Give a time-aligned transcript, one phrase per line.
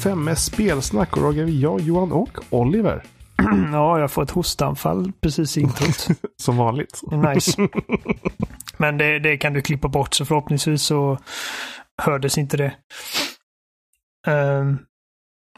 [0.00, 3.02] 275 med spelsnack och Roger, jag, Johan och Oliver.
[3.72, 6.08] Ja, jag får ett hostanfall precis i introt.
[6.42, 7.00] Som vanligt.
[7.12, 7.68] Nice.
[8.76, 11.18] Men det, det kan du klippa bort så förhoppningsvis så
[12.02, 12.74] hördes inte det.
[14.26, 14.78] Ehm,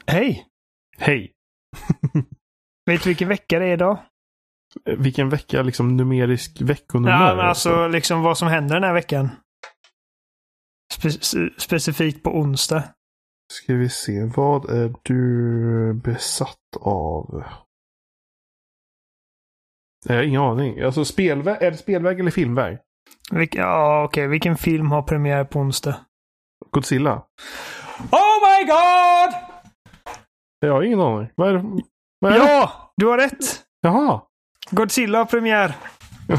[0.07, 0.45] Hej!
[0.97, 1.31] Hej!
[2.85, 3.97] Vet du vilken vecka det är idag?
[4.97, 7.27] Vilken vecka, liksom numerisk veckonummer?
[7.27, 9.29] Ja, men alltså liksom vad som händer den här veckan.
[10.93, 11.09] Spe
[11.57, 12.83] specifikt på onsdag.
[13.53, 17.43] Ska vi se, vad är du besatt av?
[20.05, 20.81] Jag har ingen aning.
[20.81, 22.77] Alltså spelväg, är det spelväg eller filmväg?
[23.31, 24.27] Vilk, ja, okej.
[24.27, 25.95] Vilken film har premiär på onsdag?
[26.71, 27.23] Godzilla?
[28.11, 29.33] Oh my god!
[30.59, 31.29] Jag har ingen aning.
[31.35, 31.81] Vad är det?
[32.19, 32.45] Vad är det?
[32.45, 32.93] Ja!
[32.97, 33.65] Du har rätt!
[33.81, 34.21] Jaha!
[34.71, 35.75] Godzilla har premiär.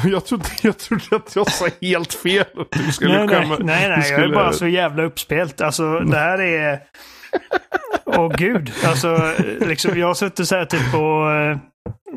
[0.05, 2.45] Jag trodde, jag trodde att jag sa helt fel.
[2.87, 3.89] Du skulle Nej, nej, komma- nej, nej.
[3.89, 5.61] du Jag är skulle- bara så jävla uppspelt.
[5.61, 6.79] Alltså, det här är...
[8.07, 8.73] Åh gud.
[8.85, 11.29] Alltså, liksom, jag har suttit så här typ på...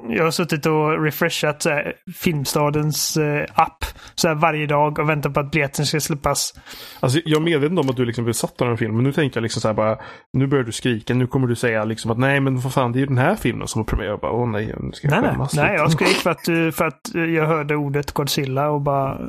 [0.10, 5.10] Jag har suttit och refreshat så här, Filmstadens eh, app så här varje dag och
[5.10, 6.54] väntat på att biljetten ska släppas.
[7.00, 8.96] Alltså, jag är medveten om att du liksom är besatt av den filmen.
[8.96, 9.98] Men nu tänker jag liksom så här bara.
[10.34, 11.14] Nu börjar du skrika.
[11.14, 13.36] Nu kommer du säga liksom att nej men vad fan det är ju den här
[13.36, 14.08] filmen som har premiär.
[14.08, 14.76] Jag bara åh nej.
[14.80, 15.48] Nu ska jag Nej, nej.
[15.54, 19.20] nej jag skrek för att, eh, för att jag hörde ordet Godzilla och bara...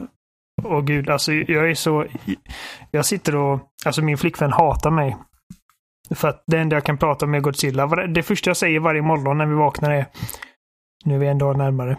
[0.65, 2.07] Åh gud, alltså jag är så...
[2.91, 3.61] Jag sitter och...
[3.87, 5.17] Alltså min flickvän hatar mig.
[6.15, 7.87] För att det enda jag kan prata om är Godzilla.
[8.07, 10.07] Det första jag säger varje morgon när vi vaknar är...
[11.05, 11.97] Nu är vi en dag närmare.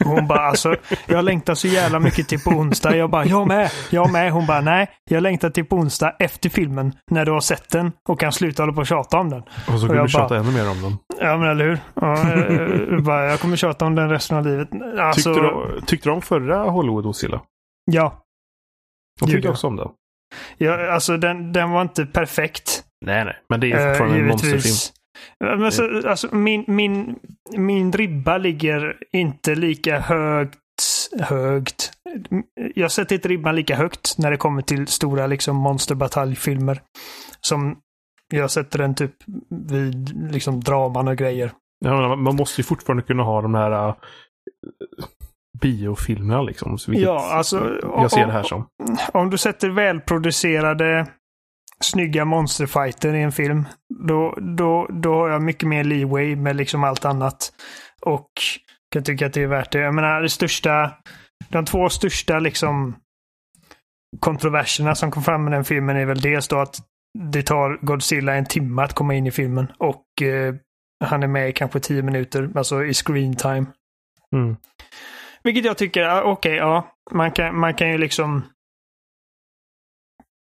[0.00, 0.76] Och Hon bara alltså,
[1.06, 2.96] jag längtar så jävla mycket till på onsdag.
[2.96, 4.32] Jag bara, jag med, jag med.
[4.32, 6.92] Hon bara, nej, jag längtar till på onsdag efter filmen.
[7.10, 9.42] När du har sett den och kan sluta hålla på och tjata om den.
[9.42, 10.96] Och så kommer jag du tjata ännu mer om den.
[11.20, 11.78] Ja, men eller hur?
[11.94, 12.32] Ja,
[12.94, 14.68] eh, bara, jag kommer tjata om den resten av livet.
[14.98, 17.40] Alltså, Tyckte, du, tyckte du om förra Hollywood Godzilla?
[17.90, 18.22] Ja,
[19.20, 19.52] Jag tyckte jag.
[19.52, 19.88] också om den.
[20.58, 22.84] ja, alltså den, den var inte perfekt.
[23.06, 23.36] Nej nej.
[23.48, 24.74] Men det är eh, fortfarande en monsterfilm.
[25.40, 27.18] Men så, alltså, min, min,
[27.56, 30.58] min ribba ligger inte lika högt,
[31.20, 31.92] högt.
[32.74, 36.80] Jag sätter inte ribban lika högt när det kommer till stora liksom, monsterbataljfilmer.
[37.40, 37.76] Som
[38.34, 39.14] jag sätter den typ
[39.70, 41.52] vid liksom, draman och grejer.
[41.84, 43.94] Ja, man måste ju fortfarande kunna ha de här uh,
[45.62, 46.78] biofilmerna liksom.
[46.86, 48.66] Vilket Ja, alltså, jag ser det här som.
[49.12, 51.06] om du sätter välproducerade
[51.84, 53.64] snygga monsterfighter i en film,
[54.08, 57.52] då, då, då har jag mycket mer leeway med liksom allt annat.
[58.00, 58.30] Och
[58.92, 59.78] kan tycka att det är värt det.
[59.78, 60.92] Jag menar, det största,
[61.48, 62.96] de två största liksom
[64.20, 66.76] kontroverserna som kom fram med den filmen är väl dels då att
[67.18, 70.54] det tar Godzilla en timme att komma in i filmen och eh,
[71.04, 73.66] han är med i kanske tio minuter, alltså i screen time.
[74.36, 74.56] Mm.
[75.42, 76.94] Vilket jag tycker, okej, ja.
[77.10, 78.42] Man kan, man kan ju liksom...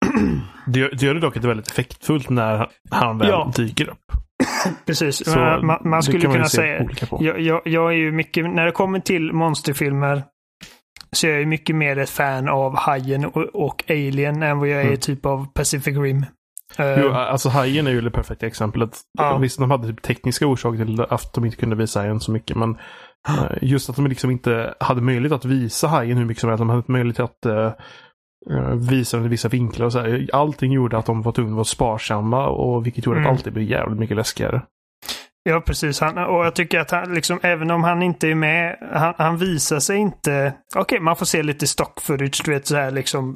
[0.66, 3.52] Det, gör, det gör det dock inte väldigt effektfullt när han väl Ja.
[3.56, 4.12] dyker upp.
[4.86, 5.26] Precis.
[5.32, 6.88] Så man, man, man skulle man kunna se säga...
[7.20, 10.24] Jag, jag, jag är ju mycket, när det kommer till monsterfilmer
[11.12, 14.68] så är jag ju mycket mer ett fan av Hajen och, och Alien än vad
[14.68, 14.98] jag är Mm.
[14.98, 16.26] typ av Pacific Rim.
[16.78, 18.90] Eh, Jo, alltså Hajen är ju det perfekta exemplet.
[19.20, 19.38] Ja.
[19.38, 22.58] Visst, de hade typ tekniska orsaker till att de inte kunde visa hajen så mycket.
[22.58, 22.70] Men
[23.30, 26.60] eh, just att de liksom inte hade möjlighet att visa hajen hur mycket som helst.
[26.60, 27.46] De hade inte möjlighet att
[28.52, 30.30] eh, visa den i vissa vinklar och så här.
[30.34, 33.32] Allting gjorde att de var tvungna att vara sparsamma och vilket gjorde Mm.
[33.32, 34.62] att allt blev jävligt mycket läskigare.
[35.50, 36.00] Ja, precis.
[36.02, 39.38] Han, och jag tycker att han, liksom, även om han inte är med, han, han
[39.38, 40.54] visar sig inte...
[40.76, 43.36] Okej, man får se lite stock footage, du vet så här liksom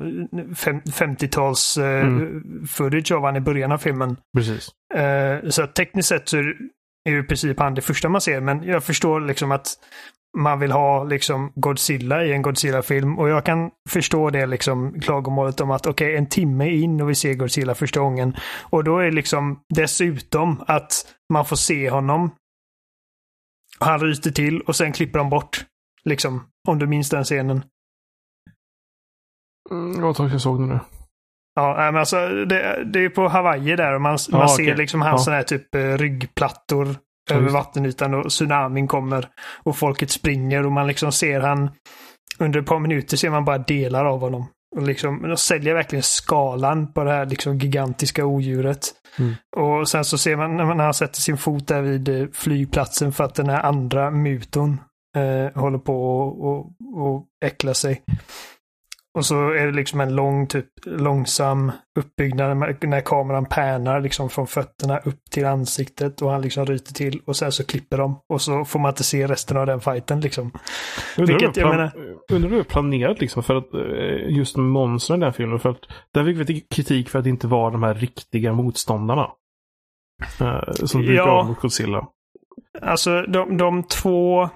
[0.57, 2.43] fem, 50-tals eh, Mm.
[2.67, 4.17] footage av han i början av filmen.
[4.37, 4.69] Precis.
[4.95, 6.53] Eh, så tekniskt sett så är
[7.09, 9.67] är ju i princip han det första man ser, men jag förstår liksom att
[10.37, 15.61] man vill ha liksom Godzilla i en Godzilla-film och jag kan förstå det liksom klagomålet
[15.61, 19.11] om att okej, en timme in och vi ser Godzilla första gången och då är
[19.11, 20.91] liksom dessutom att
[21.33, 22.31] man får se honom.
[23.79, 25.65] Han ryter till och sen klipper de bort.
[26.03, 27.63] Liksom, om du minns den scenen.
[29.71, 30.79] Mm, jag tror jag såg den nu.
[31.55, 35.01] Ja, men alltså det, det är på Hawaii där och man, Ja, man ser liksom
[35.01, 35.23] hans Ja.
[35.23, 36.95] sådana här typ eh, ryggplattor
[37.31, 39.29] över just vattenytan och tsunamin kommer
[39.63, 41.69] och folket springer och man liksom ser han
[42.39, 44.45] under ett par minuter ser man bara delar av honom.
[44.75, 48.93] Och liksom, de säljer verkligen skalan på det här liksom gigantiska odjuret.
[49.19, 49.35] Mm.
[49.55, 53.23] Och sen så ser man när han sätter sin fot där vid eh, flygplatsen för
[53.23, 54.79] att den här andra muton
[55.15, 58.01] eh, håller på och, och, och äckla sig.
[59.17, 64.47] Och så är det liksom en lång, typ långsam uppbyggnad när kameran pärnar liksom från
[64.47, 68.41] fötterna upp till ansiktet och han liksom ryter till och sen så klipper de och
[68.41, 70.51] så får man inte se resten av den fighten liksom.
[71.17, 71.91] Undrar Vilket, jag menar-
[72.31, 75.59] undrar du hur planerat liksom för att eh, just monstren i den filmen.
[75.59, 75.81] För att
[76.13, 79.27] där fick vi kritik för att det inte var de här riktiga motståndarna.
[80.41, 81.39] Eh, som dyker Ja.
[81.39, 82.07] av mot Godzilla.
[82.81, 84.49] Alltså de, de två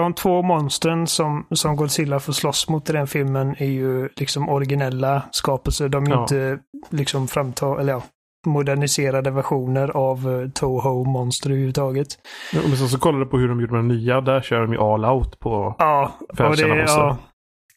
[0.00, 4.48] de två monstren som, som Godzilla får slåss mot i den filmen är ju liksom
[4.48, 5.88] originella skapelser.
[5.88, 6.20] De är Ja.
[6.22, 6.58] inte
[6.90, 8.02] liksom framta eller ja,
[8.46, 12.08] moderniserade versioner av uh, Toho-monster överhuvudtaget.
[12.52, 14.20] Ja, Men sen så kollade jag på hur de gjorde med den nya.
[14.20, 17.16] Där kör de ju all out på Ja, och det, ja,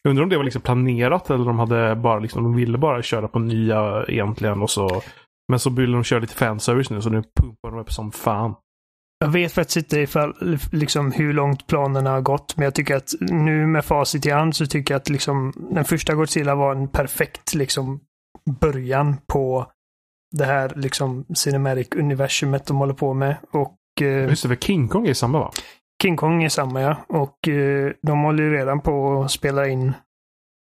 [0.02, 3.02] Jag undrar om det var liksom planerat eller de hade bara liksom, de ville bara
[3.02, 5.02] köra på nya egentligen och så.
[5.48, 8.54] Men så ville de köra lite fanservice nu så nu pumpar de upp som fan.
[9.22, 13.12] Jag vet faktiskt inte ifall, liksom, hur långt planerna har gått, men jag tycker att
[13.20, 16.88] nu med facit i hand så tycker jag att liksom, den första Godzilla var en
[16.88, 18.00] perfekt liksom,
[18.60, 19.66] början på
[20.36, 23.36] det här liksom, cinematic-universumet de håller på med.
[23.50, 25.52] Och eh, Just det, för King Kong är samma va?
[26.02, 26.96] King Kong är samma ja.
[27.08, 29.92] Och eh, de håller ju redan på att spela in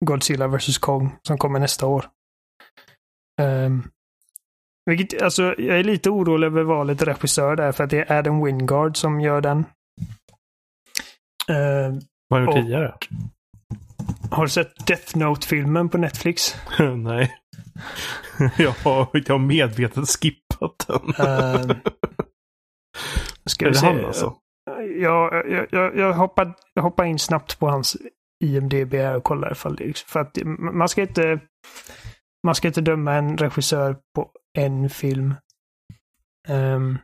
[0.06, 2.06] Godzilla vs Kong som kommer nästa år.
[3.42, 3.84] Um,
[4.86, 8.44] vilket, alltså, jag är lite orolig över valet regissör där för att det är Adam
[8.46, 9.58] Wingard som gör den.
[11.50, 12.94] Ehm, Vad har han gjort tidigare?
[14.32, 16.56] har du sett Death Note-filmen på Netflix?
[16.98, 17.32] Nej.
[18.58, 21.28] jag, har, jag har medvetet skippat den.
[21.28, 21.76] Ehm,
[23.46, 23.86] ska är det se.
[23.86, 24.36] han alltså?
[24.98, 27.98] Jag, jag, jag, jag, hoppar, jag hoppar in snabbt på hans
[28.44, 29.94] IMDB här och kollar ifall det är...
[30.08, 31.40] För att det- man ska inte...
[32.48, 35.36] Man ska inte döma en regissör på en film.
[36.48, 36.98] Ehm,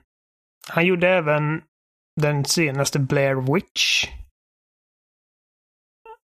[0.69, 1.61] han gjorde även
[2.21, 4.07] den senaste Blair Witch.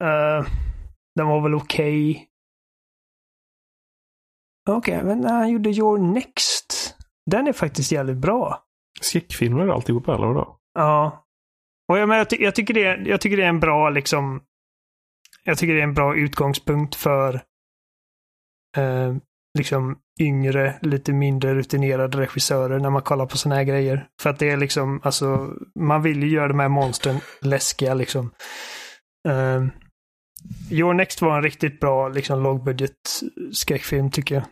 [0.04, 0.48] Eh,
[1.16, 2.30] den var väl okej.
[4.70, 6.96] Okej, men han gjorde Your Next.
[7.32, 8.64] Den är faktiskt jävligt bra.
[9.02, 10.60] Skräckfilmer alltihopa eller vadå?
[10.74, 11.26] Ja.
[11.88, 14.44] Och jag, men jag, ty- jag, tycker det, jag tycker det är en bra liksom...
[15.44, 17.34] Jag tycker det är en bra utgångspunkt för
[18.78, 19.16] eh,
[19.58, 24.08] liksom yngre, lite mindre rutinerade regissörer när man kollar på såna här grejer.
[24.22, 28.32] För att det är liksom, alltså, man vill ju göra de här monstren läskiga liksom.
[29.30, 29.64] Eh,
[30.72, 34.44] Your Next var en riktigt bra liksom lågbudget skräckfilm tycker jag.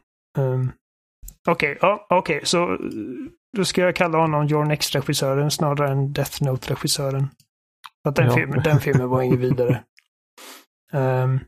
[0.46, 0.72] Um,
[1.48, 2.80] Okej, ja, okej, så eh,
[3.58, 7.28] då ska jag kalla honom Your Next-regissören snarare än Death Note-regissören.
[8.04, 8.34] För att den, Ja.
[8.36, 9.84] filmen, den filmen var inget vidare.
[10.94, 11.40] Um,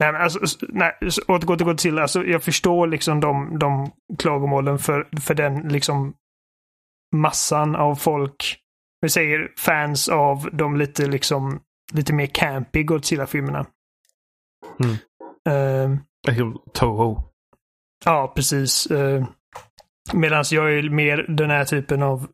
[0.00, 0.92] nej, men alltså, nej,
[1.28, 2.02] återgå till Godzilla.
[2.02, 6.14] Alltså, jag förstår liksom de, de klagomålen för, för den liksom
[7.16, 8.56] massan av folk.
[9.00, 11.60] Vi säger fans av de lite liksom
[11.92, 13.66] lite mer campy Godzilla-filmerna.
[14.84, 14.96] Mm.
[15.48, 15.98] Ehm,
[16.28, 17.22] Liksom Toho.
[18.04, 18.90] Ja, precis.
[18.90, 19.26] Uh,
[20.12, 22.26] Medan jag är mer den här typen av...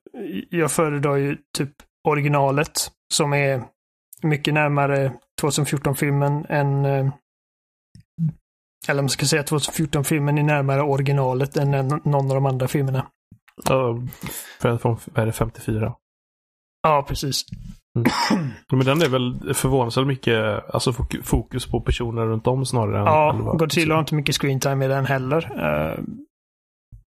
[0.51, 1.71] Jag föredrar ju typ
[2.09, 2.73] originalet
[3.15, 3.63] som är
[4.23, 5.13] mycket närmare
[5.43, 6.85] 2014-filmen än...
[6.85, 7.13] eh,
[8.89, 11.71] eller om man ska säga 2014-filmen är närmare originalet än
[12.05, 13.07] någon av de andra filmerna.
[13.71, 14.05] Uh,
[14.61, 15.95] för, från, vad är det, 54?
[16.83, 17.45] Ja, precis.
[18.73, 23.05] Men den är väl förvånansvärt mycket alltså, fok- fokus på personer runt om snarare än...
[23.05, 25.51] Ja, Godzilla har inte mycket screentime i den heller.
[25.65, 25.99] Eh,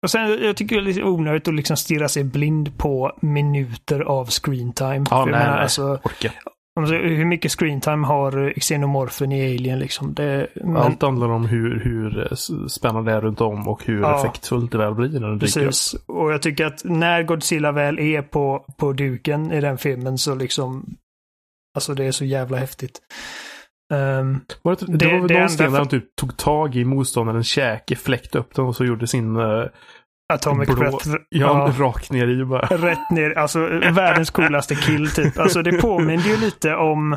[0.02, 4.00] och sen, jag tycker det är lite onödigt att liksom stirra sig blind på minuter
[4.00, 5.06] av screentime.
[5.10, 5.62] Ja, nej, menar, nej.
[5.62, 6.32] Alltså, Orka.
[6.76, 10.14] Hur mycket screentime har Xenomorphen i Alien liksom?
[10.14, 12.36] Det, men, Allt handlar om hur, hur eh,
[12.68, 14.18] spännande det är runt om och hur Ja.
[14.20, 15.94] effektfullt det väl blir när den dyker precis.
[16.06, 20.34] Och jag tycker att när Godzilla väl är på, på duken i den filmen så
[20.34, 20.96] liksom...
[21.74, 23.00] Alltså det är så jävla häftigt.
[23.94, 26.84] Ehm, Var det, det, Det- var väl någon scen där de typ tog tag i
[26.84, 29.64] motståndarens käke, fläkte upp den och så gjorde sin uh,
[30.32, 31.08] Atomic blå, Breath.
[31.28, 32.66] ja, rakt ner i bara.
[32.70, 33.38] Rätt ner.
[33.38, 33.58] Alltså
[33.92, 35.38] världens coolaste kill typ.
[35.38, 37.12] Alltså det påminner ju lite om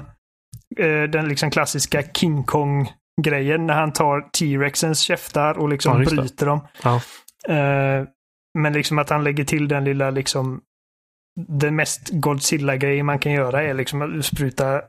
[0.78, 6.46] eh, den liksom klassiska King Kong-grejen när han tar T-Rexens käftar och liksom Ja, bryter
[6.46, 6.68] dem.
[6.84, 6.96] Ja.
[7.56, 8.04] Eh,
[8.60, 10.62] men liksom att han lägger till den lilla liksom
[11.48, 14.82] den mest Godzilla-grejen man kan göra är liksom att spruta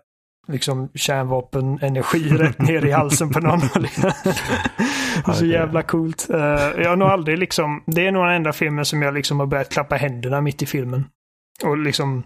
[0.51, 3.61] liksom kärnvapenenergi rätt ner i halsen på någon.
[5.35, 6.31] så jävla coolt.
[6.31, 6.41] Eh,
[6.79, 9.47] jag har nog aldrig liksom, det är nog den enda filmen som jag liksom har
[9.47, 11.05] börjat klappa händerna mitt i filmen.
[11.65, 12.25] Och liksom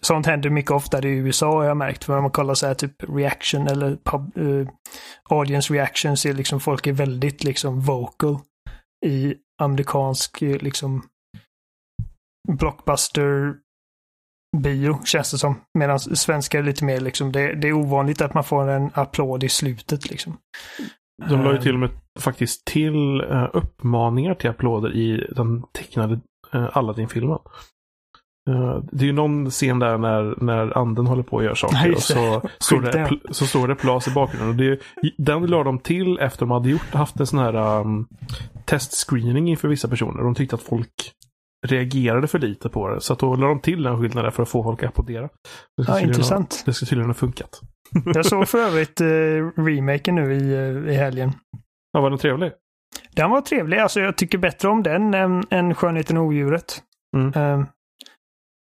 [0.00, 2.04] Sånt händer mycket oftare i USA har jag märkt.
[2.04, 4.68] För om man kollar så här typ reaction eller pub, eh,
[5.30, 8.38] audience reactions är liksom folk är väldigt liksom vocal
[9.06, 11.02] i amerikansk eh, liksom
[12.48, 13.54] blockbuster
[14.62, 15.60] bio, känns det som.
[15.78, 19.44] Medan svenska är lite mer liksom, det, det, är ovanligt att man får en applåd
[19.44, 20.36] i slutet liksom.
[21.28, 26.20] De la ju till och med faktiskt till uh, uppmaningar till applåder i den tecknade
[26.54, 27.38] uh, Aladdin-filmen.
[28.92, 31.74] Det är ju någon scen där när, när anden håller på att göra saker.
[31.74, 34.48] Nej, och så, står det, så står det Plas i bakgrunden.
[34.48, 34.80] Och det,
[35.18, 38.06] den la de till efter de hade gjort, haft en sån här um,
[38.64, 40.22] testscreening inför vissa personer.
[40.22, 41.12] De tyckte att folk
[41.66, 43.00] reagerade för lite på det.
[43.00, 45.28] Så att då la de till den skillnaden för att få folk att applådera.
[45.86, 46.54] Ja, intressant.
[46.54, 47.60] Ha, det ska tydligen ha funkat.
[48.14, 49.06] Jag såg för övrigt uh,
[49.56, 51.32] remaken nu i, uh, i helgen.
[51.92, 52.52] Ja, var den trevlig?
[53.10, 53.78] Den var trevlig.
[53.78, 56.82] Alltså jag tycker bättre om den än, än Skönheten och odjuret.
[57.16, 57.26] Mm.
[57.26, 57.66] Uh,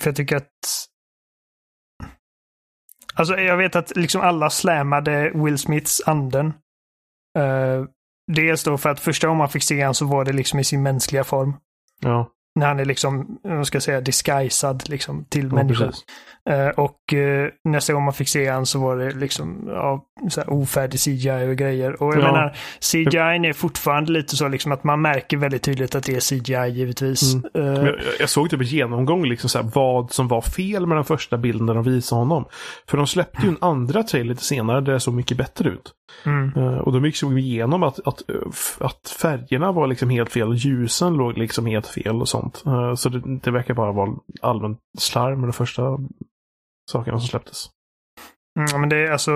[0.04, 0.50] för jag tycker att...
[3.14, 6.48] Alltså jag vet att liksom alla slammade Will Smiths anden.
[7.38, 7.86] Uh,
[8.32, 10.64] dels då för att första gången man fick se honom så var det liksom i
[10.64, 11.54] sin mänskliga form.
[12.02, 15.92] Ja när han är liksom, vad ska jag säga, disguisad liksom till ja, människor.
[16.50, 20.42] Uh, och uh, nästa gång man fick se han så var det liksom ja, så
[20.42, 22.04] här ofärdig CGI och grejer.
[22.04, 22.32] Och jag ja.
[22.32, 26.20] menar, CGI är fortfarande lite så liksom att man märker väldigt tydligt att det är
[26.20, 27.34] CGI givetvis.
[27.34, 27.46] Mm.
[27.58, 30.98] Uh, jag, jag, såg typ en genomgång liksom så här, vad som var fel med
[30.98, 32.46] den första bilden när de visade honom.
[32.88, 35.94] För de släppte ju en andra trailer lite senare där det såg mycket bättre ut.
[36.26, 36.80] Mm.
[36.80, 38.22] och de gick så igenom att, att,
[38.80, 42.45] att färgerna var liksom helt fel, ljusen låg liksom helt fel och sånt.
[42.96, 45.98] Så det, det verkar bara vara allmänt slarv med de första
[46.92, 47.70] sakerna som släpptes.
[48.60, 49.32] Mm, men det är alltså...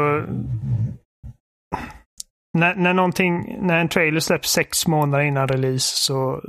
[2.58, 6.42] När, när någonting, när en trailer släpps sex månader innan release så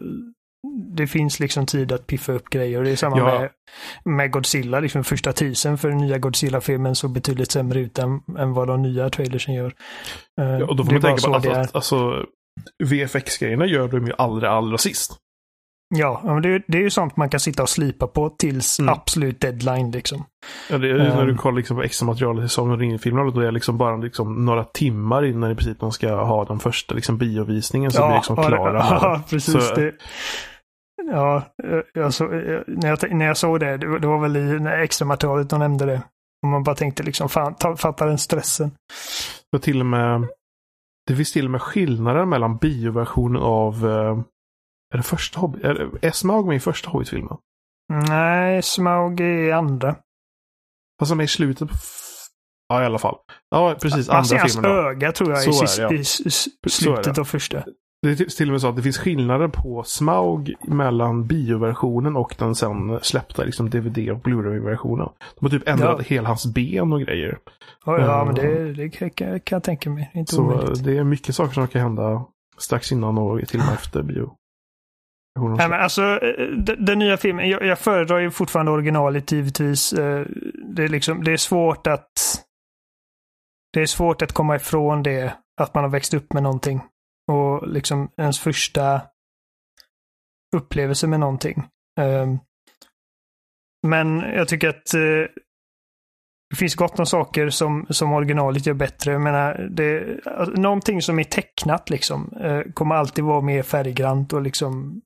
[0.97, 2.83] det finns liksom tid att piffa upp grejer.
[2.83, 3.25] Det är samma ja.
[3.25, 3.51] med,
[4.05, 4.81] med Godzilla.
[4.81, 8.83] Liksom första teasern för den nya Godzilla-filmen såg betydligt sämre ut än, än vad de
[8.83, 9.75] nya trailersen gör.
[10.35, 12.27] Ja, och då får man tänka på att, att alltså,
[12.85, 15.17] VFX-grejerna gör de ju allra, allra sist.
[15.95, 18.93] Ja, men det, det är ju sånt man kan sitta och slipa på tills mm.
[18.93, 20.25] absolut deadline liksom.
[20.71, 23.31] Ja, det är um, när du kollar liksom på extra material i Sagan om ringen-filmerna.
[23.31, 26.59] Då är det liksom bara liksom några timmar innan i princip de ska ha den
[26.59, 28.79] första liksom biovisningen så ja, blir liksom klara.
[28.91, 29.69] Ja, precis.
[29.69, 29.95] Så, det,
[31.13, 31.43] ja,
[31.95, 32.25] jag så,
[32.67, 36.03] när, jag, när jag såg det, det var väl i extra materialet de nämnde det.
[36.43, 38.71] Och man bara tänkte liksom, fan, ta, fatta den stressen.
[39.53, 40.27] Det till och med,
[41.07, 44.21] det finns till och med skillnader mellan bioversionen av uh,
[44.95, 45.65] är det första Hobbit?
[45.65, 47.37] Är, är Smaug med i första Hobbit-filmen?
[48.09, 49.97] Nej, Smaug är i andra.
[51.01, 51.75] Fast som är i slutet på...
[52.69, 53.17] Ja, i alla fall.
[53.51, 54.09] Ja, precis.
[54.09, 54.71] Man andra filmen.
[54.71, 55.93] hans öga tror jag i, det, ja.
[55.93, 57.65] i slutet av första.
[58.03, 62.35] Det är till och med så att det finns skillnader på Smaug mellan bioversionen och
[62.39, 65.09] den sen släppta liksom DVD och Blu-ray-versionen.
[65.39, 66.05] De har typ ändrat ja.
[66.07, 67.39] hela hans ben och grejer.
[67.87, 70.11] Ja, ja uh, men det, det kan, kan, jag tänka mig.
[70.15, 70.85] Inte så omöjligt.
[70.85, 72.25] det är mycket saker som kan hända
[72.59, 74.37] strax innan och till och med efter bio.
[75.49, 79.93] Nej, men alltså, eh, den, den nya filmen, jag, jag föredrar ju fortfarande originalet givetvis.
[79.93, 80.27] Eh,
[80.75, 82.11] det är, liksom, det är svårt att...
[83.73, 86.81] Det är svårt att komma ifrån det, att man har växt upp med någonting.
[87.33, 89.03] Och liksom ens första
[90.57, 91.65] upplevelse med någonting.
[92.01, 92.39] Ehm,
[93.87, 95.31] men jag tycker att eh,
[96.51, 99.13] det finns gott om saker som, som originalet gör bättre.
[99.13, 102.35] Jag menar, det, alltså, någonting som är tecknat liksom,
[102.75, 105.03] kommer alltid vara mer färggrant och liksom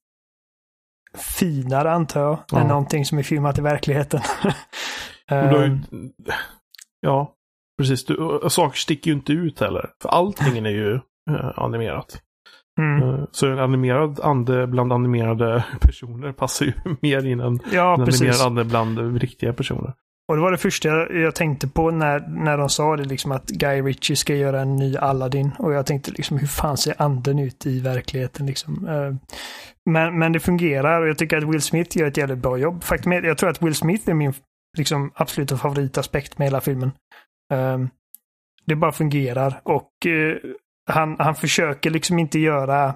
[1.14, 2.60] finare antar jag, ja.
[2.60, 4.20] än någonting som är filmat i verkligheten.
[5.30, 5.82] ju, ehm.
[7.00, 7.34] ja,
[7.78, 8.04] precis.
[8.04, 9.90] Du, saker sticker ju inte ut heller.
[10.02, 10.94] För allting är ju
[11.30, 12.20] uh, animerat.
[12.80, 13.02] Mm.
[13.02, 18.00] Uh, så en animerad ande bland animerade personer passar ju mer in än ja, en
[18.00, 19.94] animerad ande bland riktiga personer.
[20.28, 23.46] Och det var det första jag tänkte på när, när de sa det, liksom att
[23.46, 25.50] Guy Ritchie ska göra en ny Aladdin.
[25.58, 28.88] Och jag tänkte liksom, hur fan ser anden ut i verkligheten liksom?
[28.88, 29.14] Eh,
[29.90, 32.84] men, men det fungerar och jag tycker att Will Smith gör ett jävligt bra jobb.
[32.84, 34.34] Faktum är, jag tror att Will Smith är min
[34.78, 36.92] liksom, absoluta favoritaspekt med hela filmen.
[37.52, 37.78] Eh,
[38.66, 40.36] det bara fungerar och eh,
[40.90, 42.94] han, han försöker liksom inte göra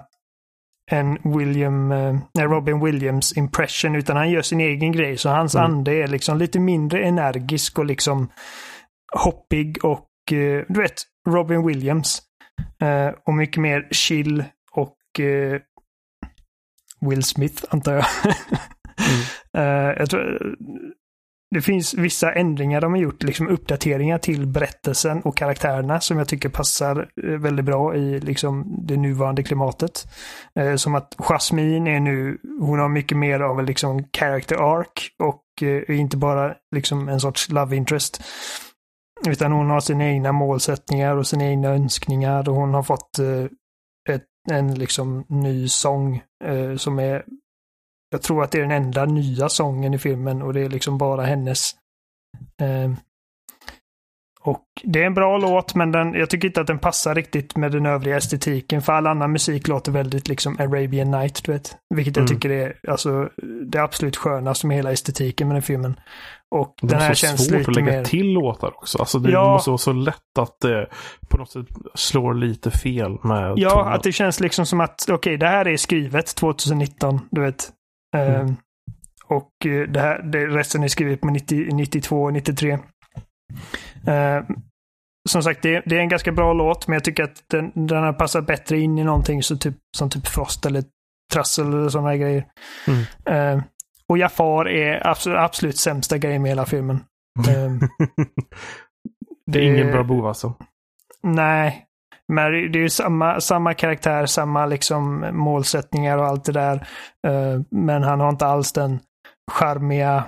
[0.91, 5.17] en William, uh, Robin Williams impression utan han gör sin egen grej.
[5.17, 5.65] Så hans mm.
[5.65, 8.29] ande är liksom lite mindre energisk och liksom
[9.13, 12.23] hoppig och uh, du vet, Robin Williams.
[12.83, 14.97] Uh, och mycket mer chill och
[17.01, 18.05] Will Smith, antar jag.
[19.55, 19.67] mm.
[19.67, 20.57] uh, jag tror,
[21.51, 26.29] det finns vissa ändringar de har gjort, liksom uppdateringar till berättelsen och karaktärerna som jag
[26.29, 30.09] tycker passar eh, väldigt bra i liksom det nuvarande klimatet.
[30.55, 35.11] Eh, som att Jasmine är nu, hon har mycket mer av en liksom character arc
[35.23, 38.23] och eh, inte bara liksom en sorts love interest.
[39.29, 43.45] Utan hon har sina egna målsättningar och sina egna önskningar och hon har fått eh,
[44.15, 47.25] ett, en liksom ny sång eh, som är
[48.11, 50.99] jag tror att det är den enda nya sången i filmen och det är liksom
[50.99, 51.71] bara hennes
[52.63, 52.91] Eh,
[54.41, 57.57] och det är en bra låt, men den, jag tycker inte att den passar riktigt
[57.57, 58.83] med den övriga estetiken.
[58.83, 61.77] För all annan musik låter väldigt liksom Arabian Night, du vet.
[61.95, 62.37] Vilket jag Mm.
[62.37, 63.29] tycker är alltså,
[63.67, 66.01] det absolut skönaste med hela estetiken med den filmen.
[66.55, 68.05] Och Det den här måste vara känns svårt att lite lägga mer...
[68.05, 68.99] till låtar också.
[68.99, 69.53] Alltså det Ja.
[69.53, 70.89] måste vara så lätt att det
[71.29, 73.93] på något sätt slår lite fel med Ja, tonen.
[73.93, 77.71] att det känns liksom som att okej, det här är skrivet 2019, du vet.
[78.17, 78.41] Mm.
[78.41, 78.57] Ehm,
[79.25, 82.79] och eh, det här, det, resten är skrivet på 90, 92, 93.
[84.07, 84.45] Ehm,
[85.29, 88.03] som sagt, det, det är en ganska bra låt, men jag tycker att den, den
[88.05, 90.85] har passat bättre in i någonting så typ, som typ Frost eller
[91.33, 92.47] Trassel eller sådana grejer.
[92.87, 93.03] Mm.
[93.27, 93.63] Ehm,
[94.09, 97.01] och Jafar är absolut, absolut sämsta grejen med hela filmen.
[97.49, 97.81] Ehm,
[99.47, 100.55] det är ingen bra bov alltså.
[101.23, 101.88] Nej.
[102.33, 106.89] Men det är ju samma, samma karaktär, samma liksom målsättningar och allt det där.
[107.27, 109.01] Eh, Men han har inte alls den
[109.53, 110.25] charmiga,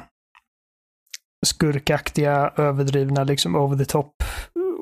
[1.47, 4.15] skurkaktiga, överdrivna, liksom over the top.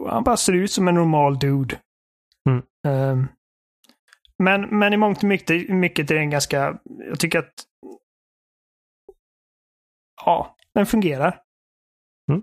[0.09, 1.79] Han bara ser ut som en normal dude.
[2.49, 2.63] Mm.
[2.87, 3.29] Eh,
[4.43, 7.53] Men, men i mångt och mycket, mycket är den ganska, jag tycker att
[10.25, 11.41] ja, den fungerar.
[12.31, 12.43] Mm.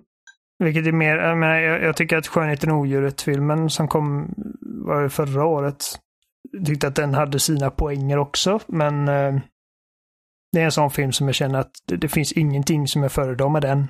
[0.64, 4.34] Vilket är mer, jag, menar, jag, jag tycker att Skönheten och odjuret-filmen som kom
[4.86, 5.86] var det förra året,
[6.66, 9.36] tyckte att den hade sina poänger också, men eh,
[10.52, 13.12] det är en sån film som jag känner att det, det finns ingenting som jag
[13.12, 13.88] föredrar med den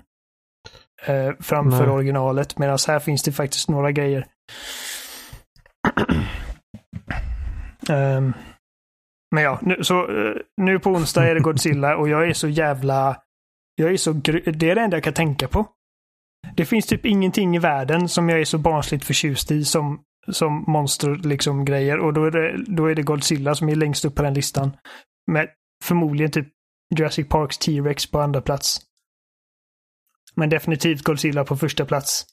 [1.05, 1.89] eh, framför Nej.
[1.89, 4.27] originalet, medan här finns det faktiskt några grejer.
[7.89, 8.33] Ehm,
[9.31, 12.47] men ja, nu, så, eh, nu på onsdag är det Godzilla och jag är så
[12.47, 13.17] jävla...
[13.75, 15.65] Jag är så Det är det enda jag kan tänka på.
[16.55, 20.63] Det finns typ ingenting i världen som jag är så barnsligt förtjust i som, som
[20.67, 24.15] monster liksom grejer och då är, det, då är det Godzilla som är längst upp
[24.15, 24.77] på den listan.
[25.31, 25.49] Med
[25.83, 26.47] förmodligen typ
[26.95, 28.81] Jurassic Parks T-Rex på andra plats.
[30.35, 32.25] Men definitivt Godzilla på första plats.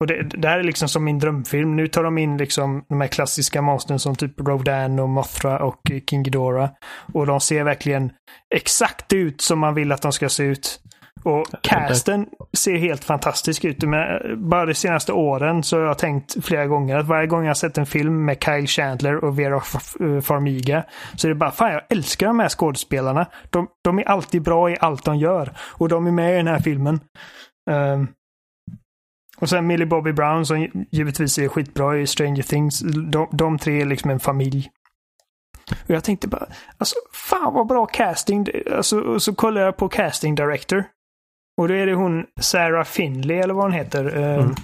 [0.00, 1.76] Och det, det här är liksom som min drömfilm.
[1.76, 5.80] Nu tar de in liksom de här klassiska monstren som typ Rodan och Mothra och
[6.10, 6.70] King Ghidorah.
[7.12, 8.12] Och de ser verkligen
[8.54, 10.80] exakt ut som man vill att de ska se ut.
[11.24, 13.82] Och casten ser helt fantastisk ut.
[13.82, 17.56] Men bara de senaste åren så har jag tänkt flera gånger att varje gång jag
[17.56, 20.84] sett en film med Kyle Chandler och Vera eh, Farmiga
[21.16, 23.26] så är det bara fan jag älskar de här skådespelarna.
[23.50, 25.52] De, de är alltid bra i allt de gör.
[25.58, 27.00] Och de är med i den här filmen.
[27.70, 28.08] Ehm,
[29.38, 32.80] och sen Millie Bobby Brown som givetvis är skitbra i Stranger Things.
[33.12, 34.70] De, de tre är liksom en familj.
[35.70, 36.46] Och jag tänkte bara,
[36.78, 38.46] alltså fan vad bra casting.
[38.76, 40.84] Alltså, och så kollar jag på casting director.
[41.56, 44.04] Och då är det hon Sarah Finley eller vad hon heter.
[44.16, 44.54] Mm.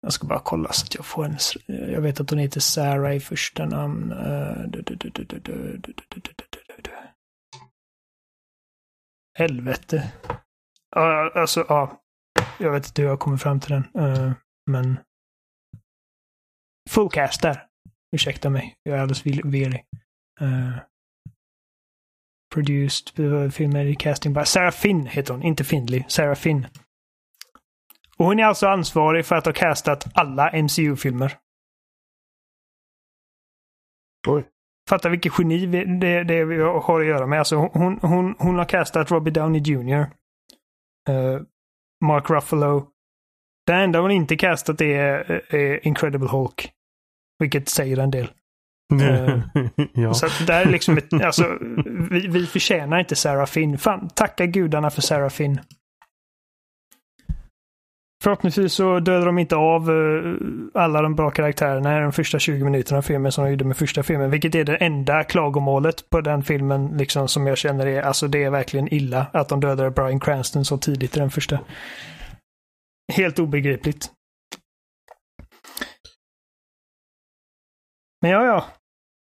[0.00, 1.36] Jag ska bara kolla så att jag får en...
[1.66, 4.12] Jag vet att hon heter Sarah i första namn.
[9.38, 10.12] Helvete.
[10.96, 12.02] Alltså, ja.
[12.58, 13.84] Jag vet inte hur jag kommer fram till den.
[14.70, 14.98] Men...
[16.90, 17.66] Full cast där.
[18.16, 18.76] Ursäkta mig.
[18.82, 19.84] Jag är alldeles virrig
[22.54, 26.04] produced, uh, filmer i casting by Sarah Finn heter hon, inte Findley.
[26.08, 26.66] Sarah Finn.
[28.16, 31.38] Och hon är alltså ansvarig för att ha castat alla MCU-filmer.
[34.28, 34.44] Oj.
[34.88, 37.38] Fatta vilket geni vi, det, det vi har att göra med.
[37.38, 40.00] Alltså hon, hon, hon har castat Robbie Downey Jr.
[41.08, 41.40] eh,
[42.04, 42.88] Mark Ruffalo.
[43.66, 46.70] Det enda hon inte castat är, är Incredible Hulk.
[47.38, 48.30] Vilket säger en del.
[48.92, 49.40] Eh,
[49.92, 50.14] ja.
[50.14, 51.58] Så att det här är liksom ett, alltså,
[52.10, 53.78] vi, vi förtjänar inte Sarah Finn.
[53.78, 55.60] Fan, tacka gudarna för Sarah Finn.
[58.24, 62.64] Förhoppningsvis så dödar de inte av eh, alla de bra karaktärerna i de första 20
[62.64, 64.30] minuterna av filmen som de gjorde med första filmen.
[64.30, 68.44] Vilket är det enda klagomålet på den filmen liksom som jag känner är, alltså det
[68.44, 71.58] är verkligen illa att de dödade Bryan Cranston så tidigt i den första.
[73.12, 74.10] Helt obegripligt.
[78.24, 78.64] Men ja, ja.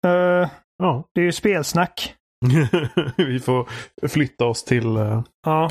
[0.10, 1.04] Eh, ja.
[1.14, 2.16] det är ju spelsnack.
[3.18, 3.70] Vi får
[4.08, 4.98] flytta oss till...
[4.98, 5.70] eh, Ja.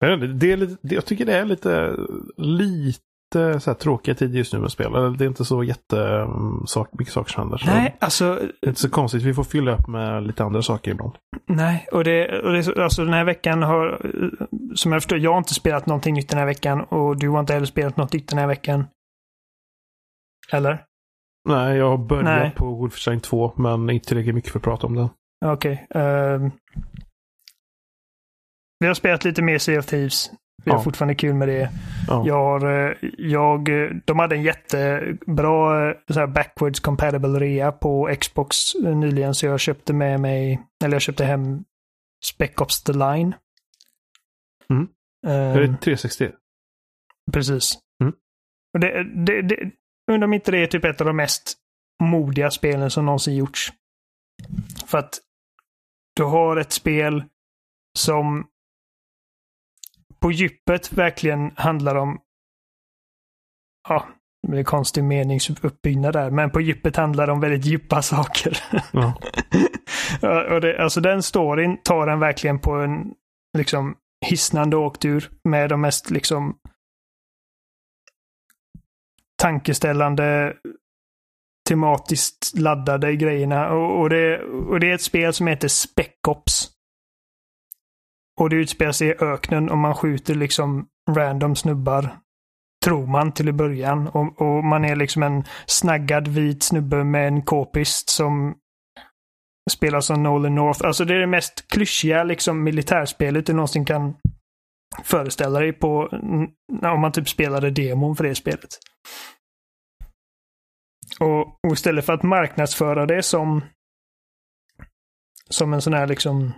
[0.00, 1.96] Det är lite, jag tycker det är lite,
[2.36, 4.92] lite så här tråkiga tider just nu med spel.
[4.92, 7.62] Det är inte så jätte, mm, sak, mycket saker som händer.
[7.66, 8.34] Nej, alltså.
[8.34, 9.22] Det är inte så konstigt.
[9.22, 11.12] Vi får fylla upp med lite andra saker ibland.
[11.46, 15.30] Nej, och det, och det alltså den här veckan har, eh, som jag förstår, jag
[15.30, 18.12] har inte spelat någonting nytt den här veckan och du har inte heller spelat något
[18.12, 18.84] nytt den här veckan.
[20.52, 20.84] Eller?
[21.48, 22.52] Nej, jag har börjat Nej.
[22.56, 25.08] på Wolfenstein 2, men inte tillräckligt mycket för att prata om det.
[25.44, 25.86] Okej.
[25.90, 26.50] ehm.
[28.80, 30.30] vi har spelat lite mer Sea of Thieves.
[30.64, 30.82] Vi har Ja.
[30.84, 31.70] fortfarande kul med det.
[32.08, 32.24] Ja.
[32.26, 37.72] Jag har, eh, jag, eh, de hade en jättebra eh, så här backwards compatible rea
[37.72, 41.64] på Xbox nyligen så jag köpte med mig, eller jag köpte hem
[42.24, 43.34] Spec Ops The Line.
[44.70, 44.88] Mm.
[45.26, 46.30] Är det Um, 360?
[47.32, 47.78] precis.
[48.02, 48.14] Mm.
[48.74, 49.70] Och det, det,
[50.10, 51.54] undrar om inte det är typ ett av de mest
[52.02, 53.72] modiga spelen som någonsin gjorts.
[54.86, 55.20] För att
[56.16, 57.24] du har ett spel
[57.98, 58.46] som
[60.20, 62.20] på djupet verkligen handlar om
[63.88, 64.08] ja,
[64.48, 68.58] det är konstig meningsuppbyggnad där, men på djupet handlar det om väldigt djupa saker.
[70.20, 73.14] Ja, och det, alltså den storyn tar den verkligen på en
[73.58, 73.94] liksom
[74.26, 76.56] hisnande åktur med de mest liksom
[79.42, 80.56] tankeställande
[81.68, 83.68] tematiskt laddade grejerna.
[83.70, 86.70] Och, och, det, och det är ett spel som heter Spec Ops.
[88.40, 92.18] Och det utspelar sig i öknen och man skjuter liksom random snubbar.
[92.84, 94.08] Tror man till i början.
[94.08, 98.54] Och, och man är liksom en snaggad vit snubbe med en k-pist som
[99.70, 100.86] spelar som Nolan North.
[100.86, 104.14] Alltså det är det mest klyschiga liksom militärspelet du någonsin kan
[105.04, 106.08] föreställa dig på
[106.82, 108.78] om man typ spelade demon för det spelet.
[111.20, 113.62] Och, och istället för att marknadsföra det som
[115.48, 116.52] som en sån här liksom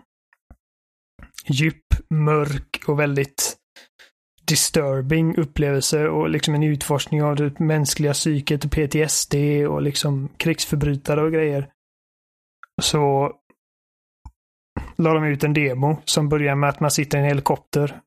[1.46, 3.56] djup, mörk och väldigt
[4.46, 9.34] disturbing upplevelse och liksom en utforskning av det mänskliga psyket och PTSD
[9.68, 11.68] och liksom krigsförbrytare och grejer.
[12.82, 13.32] Så
[14.96, 18.00] la de ut en demo som börjar med att man sitter i en helikopter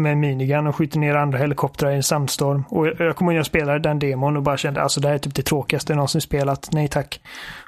[0.00, 2.64] med minigun och skjuter ner andra helikoptrar i en sandstorm.
[2.68, 5.14] Och jag kommer ihåg att jag spelade den demon och bara kände alltså det här
[5.14, 6.68] är typ det tråkigaste jag någonsin spelat.
[6.72, 7.20] Nej tack.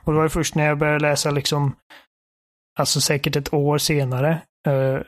[0.03, 1.77] Och det var först när jag började läsa liksom,
[2.79, 4.99] alltså säkert ett år senare, eh,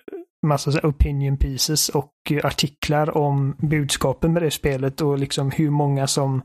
[0.46, 2.12] massa så opinion pieces och
[2.44, 6.42] artiklar om budskapen med det spelet och liksom hur många som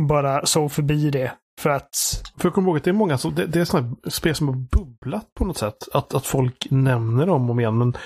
[0.00, 1.32] bara såg förbi det.
[1.60, 1.90] För att...
[2.36, 4.48] För jag kommer ihåg att det är många som, det, det är sådana spel som
[4.48, 5.76] har bubblat på något sätt.
[5.92, 7.78] Att, att folk nämner dem om och igen.
[7.78, 7.96] Men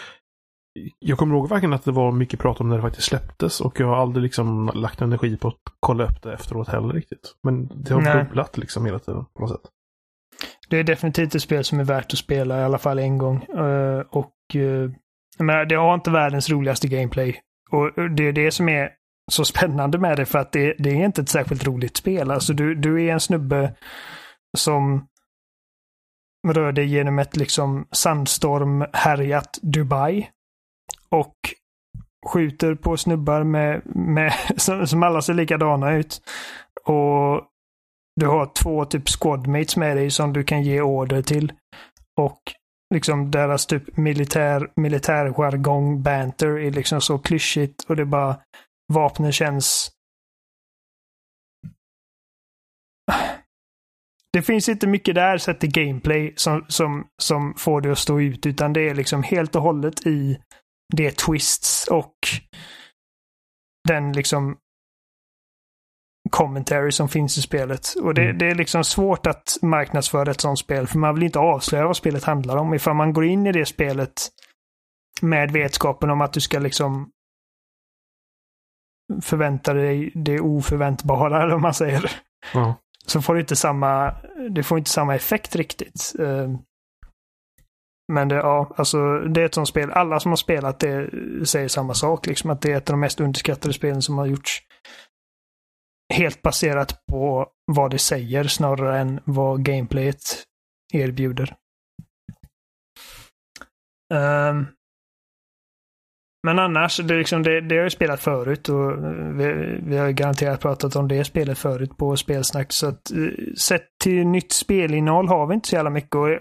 [0.99, 3.61] jag kommer ihåg verkligen att det var mycket prat om när det faktiskt släpptes.
[3.61, 7.35] Och jag har aldrig liksom lagt energi på att kolla upp det efteråt heller riktigt.
[7.43, 8.25] Men det har Nej.
[8.25, 9.71] bubblat liksom hela tiden på något sätt.
[10.69, 13.43] Det är definitivt ett spel som är värt att spela i alla fall en gång.
[13.43, 14.91] Eh, och uh,
[15.39, 17.41] men det har inte världens roligaste gameplay.
[17.71, 18.91] Och det är det som är
[19.33, 22.31] så spännande med det för att det, det är inte ett särskilt roligt spel.
[22.31, 23.75] Alltså du, du är en snubbe
[24.59, 25.07] som
[26.49, 30.29] rör dig genom ett liksom sandstormhärjat Dubai.
[31.13, 31.35] Och
[32.27, 36.23] skjuter på snubbar med, med, som, som alla ser likadana ut.
[36.85, 37.47] Och
[38.21, 41.53] du har två typ squadmates med dig som du kan ge order till.
[42.21, 42.41] Och
[42.95, 48.37] liksom deras typ militär, militärjargong, banter, är liksom så klyschigt och det bara
[48.93, 49.91] vapnen känns...
[54.33, 58.21] Det finns inte mycket där sett till gameplay som, som, som får det att stå
[58.21, 60.39] ut, utan det är liksom helt och hållet i
[60.93, 62.15] det twists och
[63.89, 64.57] den liksom
[66.31, 67.95] commentary som finns i spelet.
[68.03, 68.39] Och det, Mm.
[68.39, 71.97] det är liksom svårt att marknadsföra ett sånt spel, för man vill inte avslöja vad
[71.97, 72.75] spelet handlar om.
[72.75, 74.13] Ifall man går in i det spelet
[75.21, 77.11] med vetskapen om att du ska liksom
[79.23, 82.11] förvänta dig det oförväntbara, eller vad man säger.
[82.55, 82.75] Ja.
[83.07, 84.15] Så får det inte samma,
[84.51, 86.13] det får inte samma effekt riktigt.
[88.13, 89.91] Men det, ja, alltså det är ett sånt spel.
[89.91, 91.11] Alla som har spelat det
[91.47, 94.27] säger samma sak, liksom att det är ett av de mest underskattade spelen som har
[94.27, 94.63] gjorts.
[96.15, 100.45] Helt baserat på vad det säger snarare än vad gameplayet
[100.93, 101.55] erbjuder.
[104.15, 104.67] Um,
[106.47, 110.11] men annars, det, liksom, det, det har jag spelat förut och eh, vi, vi har
[110.11, 112.73] garanterat pratat om det spelet förut på spelsnack.
[112.73, 116.15] Så att eh, sett till nytt spelinnehåll har vi inte så jävla mycket.
[116.15, 116.39] Och eh,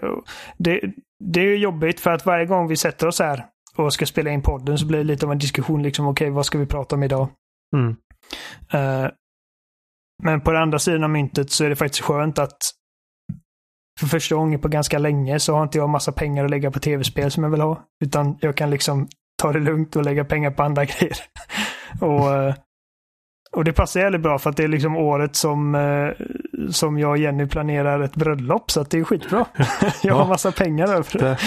[0.58, 0.80] det,
[1.24, 4.30] det är ju jobbigt för att varje gång vi sätter oss här och ska spela
[4.30, 5.82] in podden så blir det lite av en diskussion.
[5.82, 7.28] liksom Okej, vad ska vi prata om idag?
[7.76, 7.96] Mm.
[8.72, 9.10] Eh,
[10.22, 12.58] men på den andra sidan av myntet så är det faktiskt skönt att
[14.00, 16.78] för första gången på ganska länge så har inte jag massa pengar att lägga på
[16.78, 17.84] tv-spel som jag vill ha.
[18.04, 19.08] Utan jag kan liksom
[19.42, 21.16] ta det lugnt och lägga pengar på andra grejer.
[22.00, 22.54] och, eh,
[23.56, 26.26] och det passar jävligt bra för att det är liksom året som, eh,
[26.70, 28.70] som jag och Jenny planerar ett bröllop.
[28.70, 29.46] Så att det är skitbra.
[30.02, 31.18] jag har massa pengar över.
[31.18, 31.40] Där,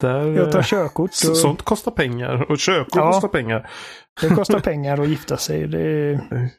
[0.00, 1.10] där, Jag tar eh, körkort.
[1.10, 2.50] Och Sånt kostar pengar.
[2.50, 3.12] Och körkort Ja.
[3.12, 3.70] kostar pengar.
[4.20, 5.66] det kostar pengar att gifta sig.
[5.66, 6.20] Det.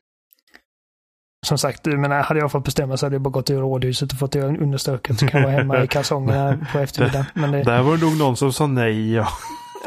[1.47, 4.19] Som sagt, menar, hade jag fått bestämma så hade jag bara gått till rådhuset och
[4.19, 5.19] fått det understökat.
[5.19, 7.25] Så kan jag vara hemma i kalsongerna på eftermiddagen.
[7.33, 9.13] Men det, Där var det nog någon som sa nej.
[9.13, 9.27] Ja.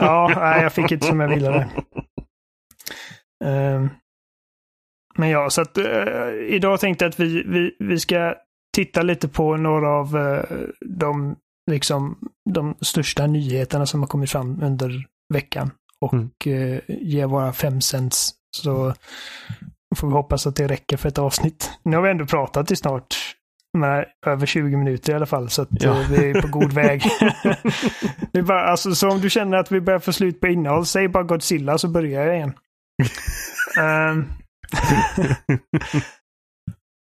[0.00, 1.68] Ja, nej, jag fick inte som jag ville där.
[3.44, 3.90] Ehm,
[5.18, 8.34] men ja, så att eh, idag tänkte jag att vi, vi, vi ska
[8.76, 10.44] titta lite på några av eh,
[10.80, 11.36] de,
[11.70, 12.18] liksom,
[12.50, 15.04] de största nyheterna som har kommit fram under
[15.34, 16.30] veckan och Mm.
[16.46, 18.30] eh, ge våra fem cents.
[18.56, 18.94] Så
[19.96, 21.70] får vi hoppas att det räcker för ett avsnitt.
[21.82, 23.16] Nu har vi ändå pratat i snart
[23.78, 25.90] men, över 20 minuter i alla fall, så att, Ja.
[26.00, 27.02] eh, vi är på god väg.
[28.32, 30.86] det är bara, alltså, så om du känner att vi börjar få slut på innehåll,
[30.86, 32.52] säg bara Godzilla så börjar jag igen.
[33.80, 34.24] Ehm,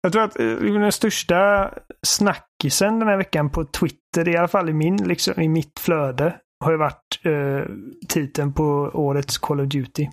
[0.02, 1.70] jag tror att eh, den största
[2.06, 6.40] snackisen den här veckan på Twitter, i alla fall i, min, liksom, i mitt flöde,
[6.64, 7.64] har ju varit eh,
[8.08, 10.08] titeln på årets Call of Duty.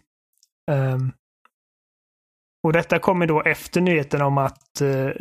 [0.71, 1.11] Um,
[2.63, 5.11] och detta kommer då efter nyheten om att eh,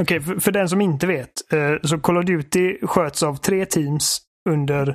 [0.00, 1.52] Okej, för, för den som inte vet.
[1.52, 4.88] Eh, så Call of Duty sköts av tre teams under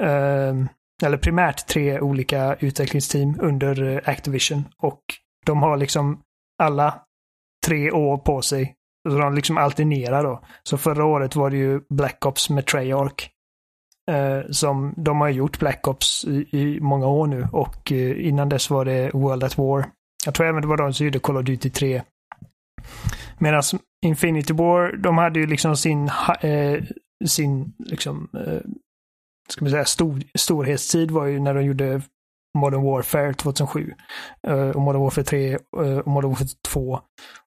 [0.00, 0.54] eh,
[1.02, 4.64] eller primärt tre olika utvecklingsteam under eh, Activision.
[4.78, 5.00] Och
[5.46, 6.20] de har liksom
[6.62, 6.94] alla
[7.66, 8.74] tre år på sig.
[9.08, 10.44] Så de liksom alternerar då.
[10.62, 13.30] Så förra året var det ju Black Ops med Treyarch.
[14.10, 18.48] Eh, som de har gjort Black Ops i, i många år nu och eh, innan
[18.48, 19.86] dess var det World at War.
[20.24, 22.02] Jag tror även det var de som gjorde Call of Duty 3.
[23.38, 23.62] Medan
[24.06, 26.10] Infinity War, de hade ju liksom sin,
[26.40, 26.84] eh,
[27.24, 28.60] sin liksom, eh,
[29.52, 32.02] ska man säga, stor, storhetstid var ju när de gjorde
[32.58, 33.94] Modern Warfare 2007.
[34.48, 35.58] eh, och Modern Warfare 3 eh,
[35.98, 37.00] och Modern Warfare 2.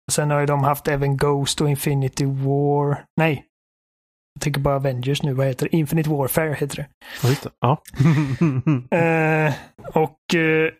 [0.08, 3.04] Och sen har ju de haft även Ghost och Infinity War.
[3.18, 3.46] Nej.
[4.36, 5.34] Jag tänker bara Avengers nu.
[5.34, 5.78] Vad heter det?
[5.78, 6.88] Infinite Warfare heter det.
[7.60, 7.82] Ja.
[8.98, 9.54] Eh,
[9.94, 10.72] och eh,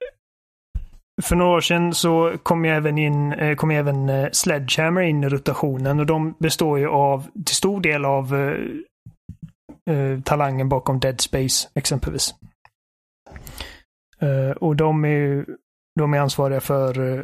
[1.24, 5.02] för några år sedan så kom ju även, in, eh, kom ju även eh, Sledgehammer
[5.02, 8.36] in i rotationen och de består ju av till stor del av
[9.90, 12.34] eh, talangen bakom Dead Space exempelvis.
[14.22, 15.46] Eh, och de är
[16.00, 17.24] de är ansvariga för eh,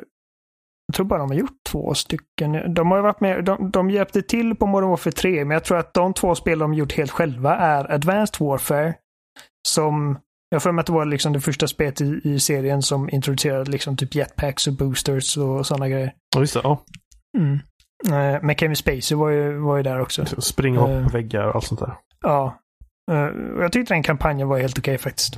[0.87, 2.73] jag tror bara de har gjort två stycken.
[2.73, 5.77] De har varit med, de, de hjälpte till på Modern Warfare 3, men jag tror
[5.77, 8.93] att de två spel de gjort helt själva är Advanced Warfare,
[9.67, 10.19] som
[10.49, 13.71] jag för mig att det var liksom det första spelet i, i serien som introducerade
[13.71, 16.13] liksom typ jetpacks och boosters och sådana grejer.
[16.35, 16.61] Ja, just det.
[16.63, 16.83] Ja.
[17.37, 17.53] Mm.
[18.07, 20.25] Eh, Men Kevin Spacey var ju, var ju där också.
[20.41, 21.11] Springa och hoppa Eh.
[21.11, 21.93] väggar och allt sånt där.
[22.25, 22.59] Ja.
[23.11, 23.29] Eh,
[23.59, 25.33] Jag tyckte den kampanjen var helt okej faktiskt.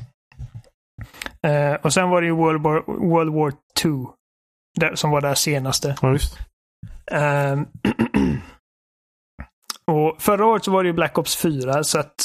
[1.47, 4.13] Eh, Och sen var det ju World War, World War 2.
[4.79, 5.95] Där, som var det senaste.
[6.01, 6.37] Ja, just.
[7.11, 7.65] Ehm,
[9.91, 12.15] och förra året så var det ju Black Ops 4 så att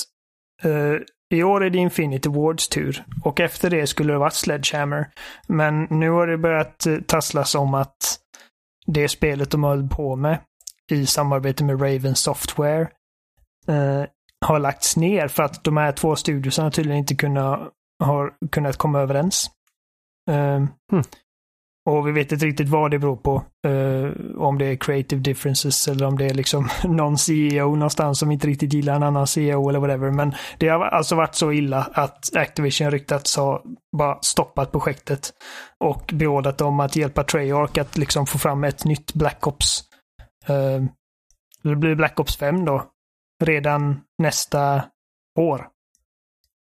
[0.63, 0.95] eh,
[1.35, 3.05] i år är det Infinity Wards tur.
[3.25, 5.11] Och efter det skulle det varit Sledgehammer.
[5.49, 8.19] Men nu har det börjat tasslas om att
[8.87, 10.39] det spelet de höll på med
[10.91, 12.89] i samarbete med Raven Software
[13.69, 14.05] eh,
[14.47, 17.69] har lagts ner för att de här två studiosarna tydligen inte kunna,
[18.05, 19.51] har kunnat komma överens.
[20.31, 21.03] Ehm, Hmm.
[21.89, 23.43] Och vi vet inte riktigt vad det beror på.
[23.67, 28.31] Eh, om det är creative differences eller om det är liksom någon CEO någonstans som
[28.31, 30.11] inte riktigt gillar en annan CEO eller whatever.
[30.11, 33.63] Men det har alltså varit så illa att Activision ryktats ha
[33.97, 35.33] bara stoppat projektet
[35.85, 39.81] och beordrat dem att hjälpa Treyarch att liksom få fram ett nytt Black Ops.
[40.47, 40.83] Eh,
[41.63, 42.85] det blir Black Ops 5 då.
[43.45, 44.85] Redan nästa
[45.39, 45.69] år.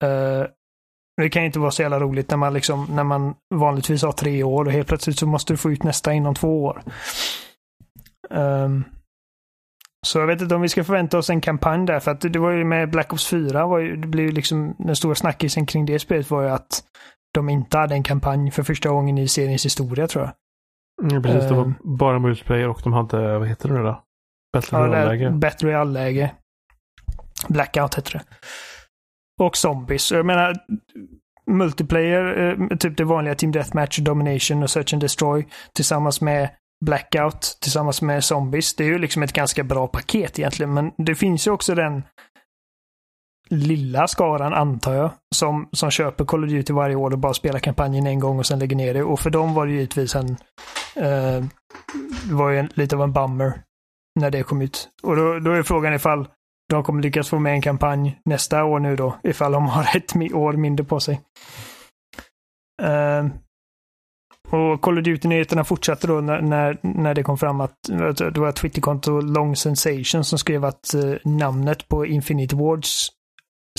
[0.03, 0.43] Eh,
[1.21, 4.43] det kan inte vara så jävla roligt när man, liksom, när man vanligtvis har tre
[4.43, 6.83] år och helt plötsligt så måste du få ut nästa inom två år.
[8.29, 8.83] Ehm,
[10.05, 12.39] så jag vet inte om vi ska förvänta oss en kampanj där, för att det
[12.39, 15.85] var ju med Black Ops 4, var ju, det blev liksom, den stora snackisen kring
[15.85, 16.83] det spelet var ju att
[17.33, 20.33] de inte hade en kampanj för första gången i seriens historia tror jag.
[21.11, 21.73] Mm, precis, det var Ehm.
[21.83, 24.03] bara multiplayer och de hade, vad heter det nu då?
[24.53, 25.29] Battle Ja, Royale-läge.
[25.31, 26.31] Battle Royale-läge.
[27.47, 28.23] Blackout heter det.
[29.43, 30.11] Och zombies.
[30.11, 30.55] Jag menar,
[31.51, 36.49] multiplayer, eh, typ det vanliga Team Deathmatch, Domination och Search and Destroy tillsammans med
[36.85, 38.75] Blackout, tillsammans med zombies.
[38.75, 42.03] Det är ju liksom ett ganska bra paket egentligen, men det finns ju också den
[43.49, 47.59] lilla skaran, antar jag, som, som köper Call of Duty varje år och bara spelar
[47.59, 49.03] kampanjen en gång och sen lägger ner det.
[49.03, 50.29] Och för dem var det givetvis en...
[50.95, 51.43] Eh,
[52.27, 53.61] det var ju en, lite av en bummer
[54.19, 54.89] när det kom ut.
[55.03, 56.27] Och då, då är frågan ifall
[56.69, 60.15] de kommer lyckas få med en kampanj nästa år nu då, ifall de har ett
[60.33, 61.21] år mindre på sig.
[62.81, 63.27] Uh,
[64.49, 67.75] och Call of Duty-nyheterna fortsatte då när, när, när det kom fram att
[68.17, 73.07] det var ett Twitterkonto Long Sensation som skrev att uh, namnet på Infinite Wards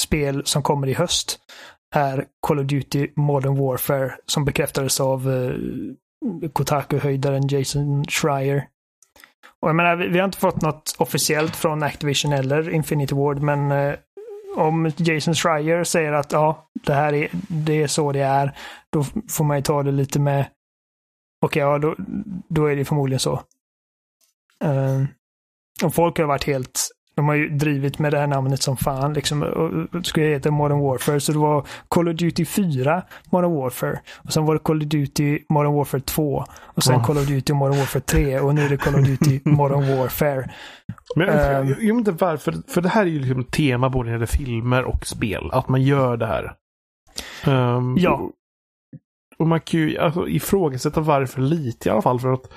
[0.00, 1.38] spel som kommer i höst
[1.94, 5.54] är Call of Duty Modern Warfare som bekräftades av uh,
[6.52, 8.66] Kotaku-höjdaren Jason Schreier.
[9.60, 13.42] Och jag menar, vi, vi har inte fått något officiellt från Activision eller Infinity Ward,
[13.42, 13.94] men eh,
[14.56, 18.58] om Jason Schreier säger att ja, det här är, det är så det är,
[18.92, 20.46] då får man ju ta det lite med,
[21.46, 21.94] okej, ja, då,
[22.48, 23.42] då är det förmodligen så.
[24.64, 25.04] Eh,
[25.84, 29.12] och folk har varit helt, de har ju drivit med det här namnet som fan.
[29.12, 31.20] Liksom, och skulle heta Modern Warfare.
[31.20, 34.00] Så det var Call of Duty 4 Modern Warfare.
[34.16, 36.44] Och sen var det Call of Duty Modern Warfare 2.
[36.60, 37.04] Och sen Ja.
[37.04, 38.40] Call of Duty Modern Warfare 3.
[38.40, 40.50] Och nu är det Call of Duty Modern Warfare.
[41.16, 41.68] Men jag, Ehm.
[41.68, 44.26] jag, vet inte varför, för det här är ju liksom tema både när det gäller
[44.46, 45.50] filmer och spel.
[45.52, 46.54] Att man gör det här.
[47.44, 48.10] Ehm, Ja.
[48.12, 48.32] Och,
[49.38, 52.20] och man kan ju alltså, ifrågasätta varför lite i alla fall.
[52.20, 52.50] För att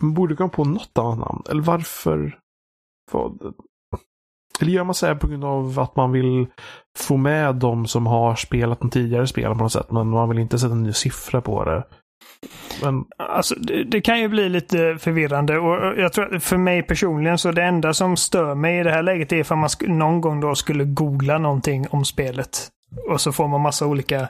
[0.00, 1.42] man borde komma på något annat namn.
[1.50, 2.38] Eller varför?
[3.10, 3.32] För,
[4.60, 6.46] eller gör man så här på grund av att man vill
[6.98, 9.90] få med de som har spelat de tidigare spelen på något sätt.
[9.90, 11.84] Men man vill inte sätta en ny siffra på det.
[12.82, 16.82] Men Alltså, det, det kan ju bli lite förvirrande och jag tror att för mig
[16.82, 19.88] personligen så det enda som stör mig i det här läget är ifall man sk-
[19.88, 22.68] någon gång då skulle googla någonting om spelet.
[23.08, 24.28] Och så får man massa olika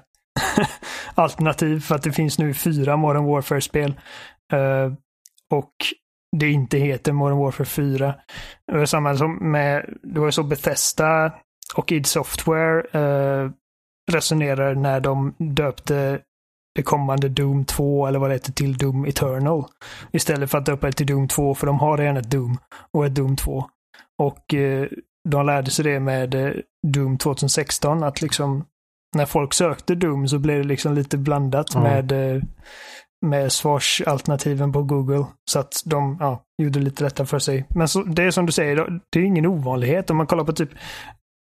[1.15, 3.95] alternativ för att det finns nu fyra Modern Warfare-spel.
[4.53, 4.93] Uh,
[5.51, 5.73] och
[6.37, 8.15] det inte heter Modern Warfare 4.
[8.73, 11.33] Det var samma som med, det var så Bethesda
[11.77, 13.51] och id Software eh,
[14.13, 16.21] resonerar när de döpte
[16.75, 19.65] det kommande Doom 2 eller vad det heter till Doom Eternal.
[20.13, 22.59] Istället för att döpa det till Doom 2 för de har redan ett Doom
[22.93, 23.65] och ett Doom 2.
[24.23, 24.87] Och eh,
[25.29, 26.53] de lärde sig det med eh,
[26.87, 28.65] Doom 2016 att liksom
[29.17, 31.81] när folk sökte Doom så blev det liksom lite blandat Ja.
[31.83, 32.43] med eh,
[33.27, 35.27] med svarsalternativen på Google.
[35.51, 37.67] Så att de ja, gjorde lite lättare för sig.
[37.69, 40.11] Men så, det är som du säger, det är ingen ovanlighet.
[40.11, 40.71] Om man kollar på typ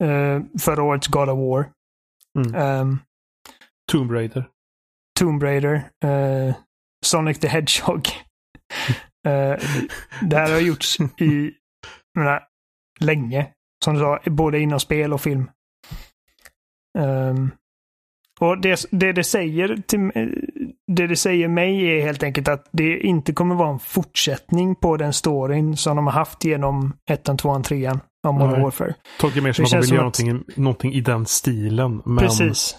[0.05, 1.71] eh, förra årets God of War.
[2.39, 2.55] Mm.
[2.55, 2.99] ehm,
[3.93, 4.49] Tomb Raider.
[5.19, 6.55] Tomb Raider, eh,
[7.07, 8.07] Sonic the Hedgehog.
[9.27, 9.57] eh,
[10.23, 11.53] det här har gjorts i
[12.19, 12.45] menar,
[13.01, 13.53] länge.
[13.85, 15.51] Som du sa, både inom spel och film.
[16.99, 17.51] Ehm,
[18.41, 20.11] och det, det det säger till
[20.89, 24.97] det det säger mig är helt enkelt att det inte kommer vara en fortsättning på
[24.97, 28.63] den storyn som de har haft genom ettan, tvåan, trean av Modern Nej.
[28.63, 28.95] Warfare.
[29.21, 32.03] Tolkar mer som Det att de vill göra att- någonting, någonting i den stilen.
[32.05, 32.19] Men...
[32.19, 32.77] Precis.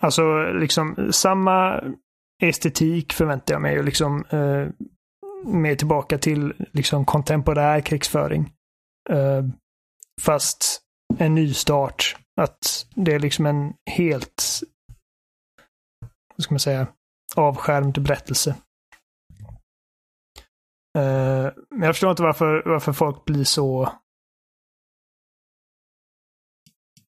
[0.00, 1.82] Alltså liksom samma
[2.42, 4.68] estetik förväntar jag mig liksom eh,
[5.52, 8.50] mer tillbaka till liksom kontemporär krigsföring.
[9.10, 9.44] Eh,
[10.22, 10.80] fast
[11.18, 12.16] en ny start.
[12.40, 14.44] Att det är liksom en helt,
[16.36, 16.86] vad ska man säga,
[17.36, 18.50] avskärmd berättelse.
[20.98, 23.92] Uh, men jag förstår inte varför, varför folk blir så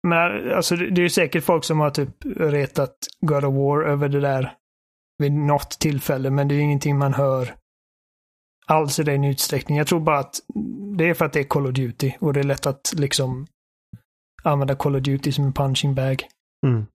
[0.08, 4.10] Men alltså det är ju säkert folk som har typ retat God of War över
[4.10, 4.54] det där
[5.18, 7.56] vid något tillfälle, men det är ingenting man hör
[8.66, 9.78] alls i den utsträckning.
[9.78, 10.36] Jag tror bara att
[10.98, 13.48] det är för att det är Call of Duty och det är lätt att liksom
[14.44, 16.24] använda Call of Duty som en punching bag.
[16.68, 16.86] Mm.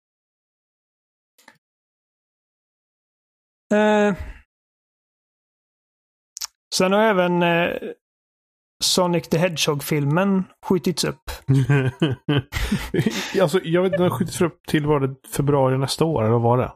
[3.75, 4.15] Eh,
[6.75, 7.71] sen har även eh,
[8.85, 11.31] Sonic the Hedgehog-filmen skjutits upp.
[13.43, 16.43] alltså, jag vet inte, den skjutits upp till var det februari nästa år, eller vad
[16.43, 16.73] var det?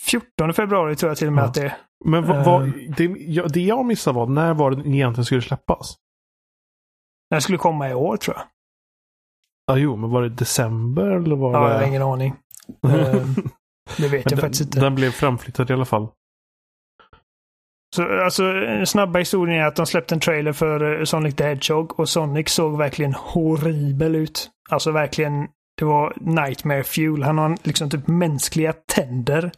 [0.00, 1.48] 14 februari tror jag till och med Ja.
[1.48, 1.76] att det är.
[2.04, 2.92] Men vad, vad, Ehm.
[2.96, 5.96] det, jag, det jag missade var, när var den egentligen skulle släppas?
[7.30, 8.46] Den skulle komma i år tror jag.
[9.66, 11.72] Ja, jo, men var det december eller var Ja, det...
[11.72, 12.34] jag har ingen aning.
[12.82, 13.34] Ehm,
[13.96, 14.80] det vet Men jag den, faktiskt inte.
[14.80, 16.08] Den blev framflyttad i alla fall.
[17.96, 21.44] Så, alltså, den snabba historien är att de släppte en trailer för eh, Sonic the
[21.44, 24.50] Hedgehog och Sonic såg verkligen horribel ut.
[24.70, 27.22] Alltså verkligen, det var nightmare fuel.
[27.22, 29.52] Han har liksom typ mänskliga tänder.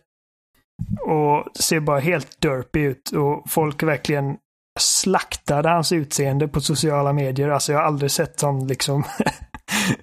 [1.00, 4.36] Och ser bara helt derpy ut och folk verkligen
[4.78, 7.48] slaktade hans utseende på sociala medier.
[7.48, 9.04] Alltså jag har aldrig sett sån liksom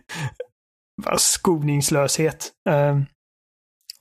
[1.18, 2.52] skoningslöshet.
[2.70, 3.06] Um,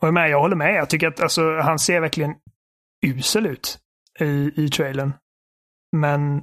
[0.02, 0.74] och jag, med, jag håller med.
[0.74, 2.34] Jag tycker att alltså, han ser verkligen
[3.06, 3.78] usel ut
[4.20, 5.12] i, i trailern.
[5.96, 6.42] Men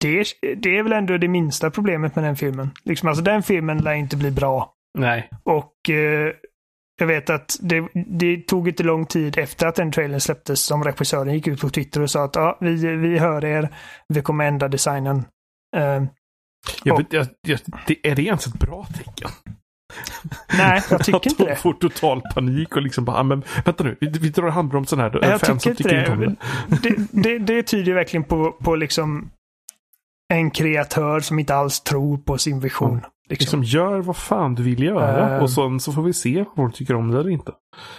[0.00, 2.70] det är, det är väl ändå det minsta problemet med den filmen.
[2.84, 4.74] Liksom, alltså den filmen lär inte bli bra.
[4.98, 5.30] Nej.
[5.42, 6.32] Och eh,
[6.98, 10.84] jag vet att det, det tog inte lång tid efter att den trailern släpptes som
[10.84, 13.68] regissören gick ut på Twitter och sa att ja, vi, vi hör er,
[14.08, 15.24] vi kommer ändra designen.
[15.76, 16.02] Eh,
[16.92, 19.30] Och- jag, jag, det, är det ens ett bra tecken?
[20.58, 21.56] Nej, jag tycker inte de det.
[21.56, 25.18] får total panik och liksom bara, "Ah, men vänta nu, vi, drar handbromsen här.
[25.22, 26.36] Jag Fansen tycker inte om det.
[26.82, 27.38] Det, det.
[27.38, 29.30] Det tyder verkligen på, på liksom
[30.34, 33.00] en kreatör som inte alls tror på sin vision.
[33.28, 33.60] Liksom.
[33.60, 35.42] Liksom, gör vad fan du vill göra Eh.
[35.42, 37.52] och sen så får vi se om folk tycker om det eller inte.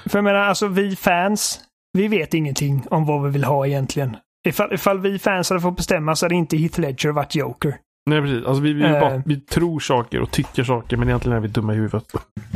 [0.05, 1.59] För jag menar, alltså vi fans,
[1.93, 4.17] vi vet ingenting om vad vi vill ha egentligen.
[4.47, 7.77] Ifall, ifall vi fans hade fått bestämma så hade inte Heath Ledger varit Joker.
[8.07, 8.45] Nej, precis.
[8.45, 8.99] Alltså, vi, vi, Eh.
[8.99, 12.11] bara, vi tror saker och tycker saker, men egentligen är vi dumma i huvudet.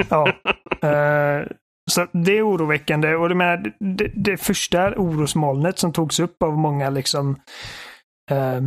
[0.10, 0.34] Ja.
[0.82, 1.46] Eh,
[1.92, 6.58] så det är oroväckande och det, menar, det, det första orosmolnet som togs upp av
[6.58, 7.36] många liksom
[8.32, 8.62] eh,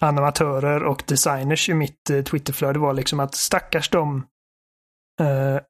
[0.00, 4.26] animatörer och designers i mitt eh, Twitterflöde var liksom att stackars de
[5.20, 5.60] eh,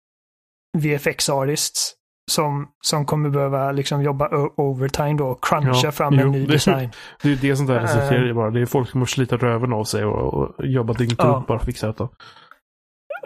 [0.79, 1.95] VFX artists
[2.31, 6.47] som, som kommer behöva liksom jobba overtime då och cruncha Ja, fram en jo, ny
[6.47, 6.91] det- design.
[7.23, 7.83] Det är det sånt där Eh.
[7.83, 8.51] resulterar i bara.
[8.51, 11.25] Det är folk som måste slita röven av sig och, och jobba dygnet Ja.
[11.25, 12.09] runt bara för att fixa detta.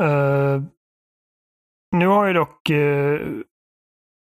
[0.01, 0.63] Eh,
[1.97, 3.21] nu har ju dock eh,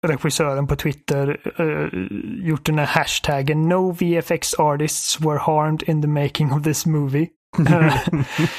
[0.07, 1.87] regissören på Twitter eh,
[2.47, 7.27] gjort den här hashtaggen No VFX artists were harmed in the making of this movie.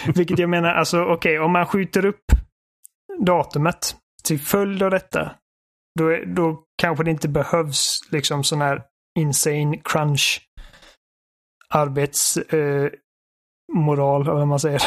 [0.15, 2.25] Vilket jag menar, alltså okej, om man skjuter upp
[3.19, 5.31] datumet till följd av detta,
[5.97, 8.83] då, är, då kanske det inte behövs liksom sån här
[9.19, 10.41] insane crunch
[11.69, 12.91] arbets eh,
[13.75, 14.83] eller vad man säger.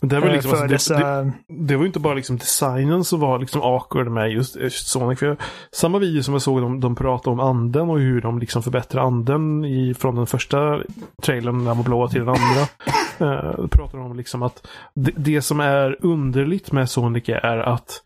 [0.00, 1.22] Men det, väl eh, liksom, alltså, det, dessa...
[1.22, 4.88] det, det var ju inte bara liksom designen som var liksom awkward med just, just
[4.88, 5.18] Sonic.
[5.18, 5.36] För jag,
[5.72, 9.02] samma video som jag såg, de, de pratade om anden och hur de liksom förbättrar
[9.02, 10.82] anden i, från den första
[11.22, 12.66] trailern, när den var blå, till den andra.
[13.20, 17.58] Eh, då pratar de om liksom att det, det som är underligt med Sonic är
[17.58, 18.02] att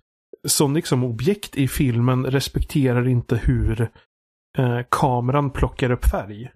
[0.48, 3.80] Sonic som liksom objekt i filmen respekterar inte hur
[4.58, 6.50] eh, kameran plockar upp färg.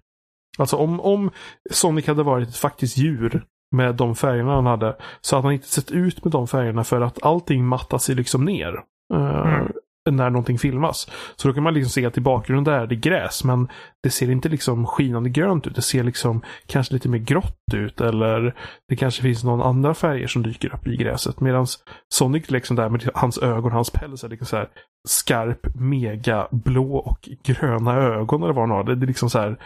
[0.57, 1.31] Alltså om, om
[1.71, 5.67] Sonic hade varit ett faktiskt djur med de färgerna han hade så hade han inte
[5.67, 8.73] sett ut med de färgerna för att allting mattas sig liksom ner.
[9.13, 9.71] eh, Mm.
[10.11, 11.09] När någonting filmas.
[11.35, 13.67] Så då kan man liksom se att i bakgrunden där är det gräs men
[14.03, 15.75] det ser inte liksom skinande grönt ut.
[15.75, 18.55] Det ser liksom kanske lite mer grått ut eller
[18.89, 21.39] det kanske finns någon andra färger som dyker upp i gräset.
[21.39, 21.67] Medan
[22.13, 24.69] Sonic liksom där med hans ögon, hans päls är liksom så här
[25.07, 28.83] skarp, mega blå och gröna ögon eller vad han har.
[28.83, 29.57] Det, är liksom så här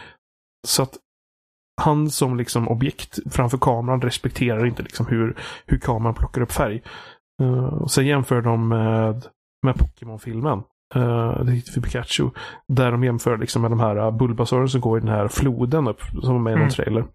[0.68, 0.98] så att
[1.82, 6.82] han som liksom objekt framför kameran respekterar inte liksom hur, hur kameran plockar upp färg.
[7.42, 9.26] Uh, och sen jämför de med,
[9.64, 10.64] med Pokémon-filmen.
[10.96, 12.30] Uh, det heter för Pikachu.
[12.68, 15.88] Där de jämför liksom med de här uh, Bulbasauren som går i den här floden
[15.88, 16.70] upp, som var med i någon Mm.
[16.72, 17.06] trailer.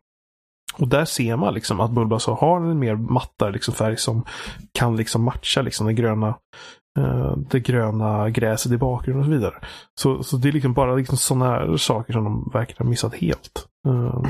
[0.79, 4.25] Och där ser man liksom att Bulbasaur har en mer mattare liksom färg som
[4.73, 6.29] kan liksom matcha liksom det gröna
[6.99, 9.55] eh, det gröna gräset i bakgrunden och så vidare.
[10.01, 13.15] Så, så det är liksom bara liksom sådana här saker som de verkar ha missat
[13.15, 13.67] helt.
[13.89, 14.23] Eh,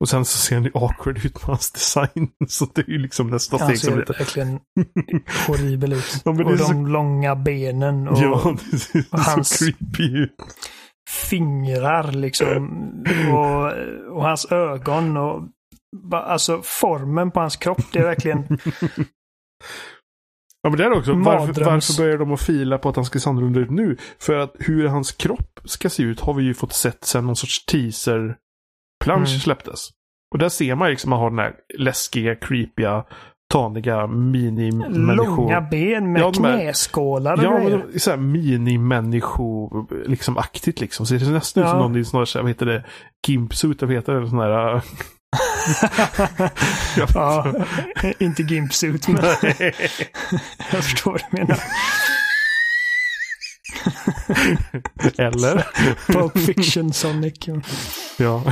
[0.00, 2.28] och sen så ser han ju awkward ut med hans design.
[2.48, 4.12] Så det är ju liksom nästa Han steg som ser lite...
[4.12, 4.60] verkligen
[5.46, 6.22] horribel ut.
[6.24, 10.34] Ja, och de så- långa benen och Ja, det ser och hans- så creepy ut.
[11.10, 12.68] fingrar liksom.
[13.32, 13.72] Och,
[14.16, 15.42] och hans ögon och
[16.12, 17.82] alltså formen på hans kropp.
[17.92, 18.58] Det är verkligen
[20.62, 21.12] Ja men det är det också.
[21.12, 23.96] Varför, varför börjar de att fila på att han ska se annorlunda ut nu?
[24.18, 27.36] För att hur hans kropp ska se ut har vi ju fått sett sen någon
[27.36, 27.66] sorts
[29.06, 29.40] teaser-plansch Mm.
[29.40, 29.88] släpptes.
[30.32, 33.04] Och där ser man liksom att han har den här läskiga, creepiga,
[33.52, 35.14] taniga mini-människor.
[35.36, 37.84] långa ben med Ja, knäskålar och Ja, men grejer.
[37.92, 39.70] de- så här mini-människo,
[40.06, 41.06] liksom aktigt liksom.
[41.06, 41.82] Så det ser nästan ut som Ja.
[41.82, 42.84] någon i sån här, vad heter det,
[43.26, 44.28] gimpsuit, vad heter det?
[44.28, 44.74] Sån här...
[44.74, 44.82] äh,
[47.14, 47.46] ja,
[48.02, 48.24] inte.
[48.24, 49.16] inte gimpsuit men
[50.72, 51.58] jag förstår vad du menar.
[55.18, 55.66] Eller?
[56.12, 57.48] Pulp Fiction Sonic.
[58.18, 58.42] ja.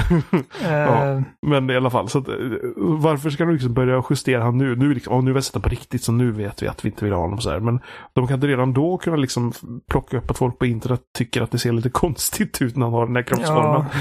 [0.64, 2.34] Eh, Men i alla fall, så att, eh,
[2.76, 4.76] varför ska de liksom börja justera han nu?
[4.76, 6.84] Nu, liksom, oh, nu har vi sett den på riktigt så nu vet vi att
[6.84, 7.60] vi inte vill ha honom så här.
[7.60, 7.80] Men
[8.12, 9.52] de kan redan då kunna liksom
[9.90, 12.92] plocka upp att folk på internet tycker att det ser lite konstigt ut när han
[12.94, 13.84] har den här kroppsformen.
[13.92, 14.00] ja.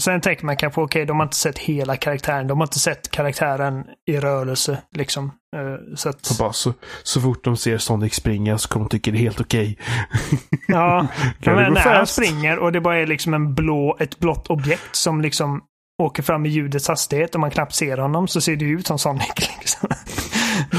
[0.00, 2.46] Sen tänker man kanske, okej, de har inte sett hela karaktären.
[2.46, 5.32] De har inte sett karaktären i rörelse, liksom.
[5.56, 6.72] Eh, så att, Så, bara, så,
[7.02, 9.78] så fort de ser Sonic springa så kommer de tycka det är helt okej.
[10.68, 11.06] ja.
[11.40, 14.50] Kan det men när han springer och det bara är liksom en blå, ett blått
[14.50, 15.62] objekt som liksom
[16.02, 18.98] åker fram i ljudets hastighet och man knappt ser honom så ser det ut som
[18.98, 19.32] Sonic.
[19.58, 19.88] Liksom.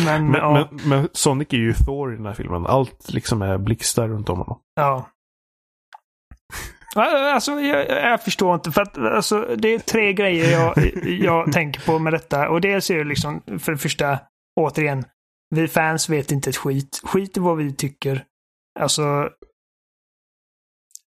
[0.06, 0.54] men, Men, ja.
[0.54, 2.66] men, men Sonic är ju Thor i den här filmen.
[2.66, 4.60] Allt liksom är blixtar runt om honom.
[4.76, 5.10] Ja.
[6.96, 8.72] Alltså, jag, jag förstår inte.
[8.72, 10.74] För att, alltså, det är tre grejer jag,
[11.06, 12.50] jag tänker på med detta.
[12.50, 14.20] Och dels är det liksom, för det första,
[14.60, 15.06] återigen,
[15.56, 17.02] vi fans vet inte ett skit.
[17.04, 18.24] Skit i vad vi tycker.
[18.80, 19.30] Alltså,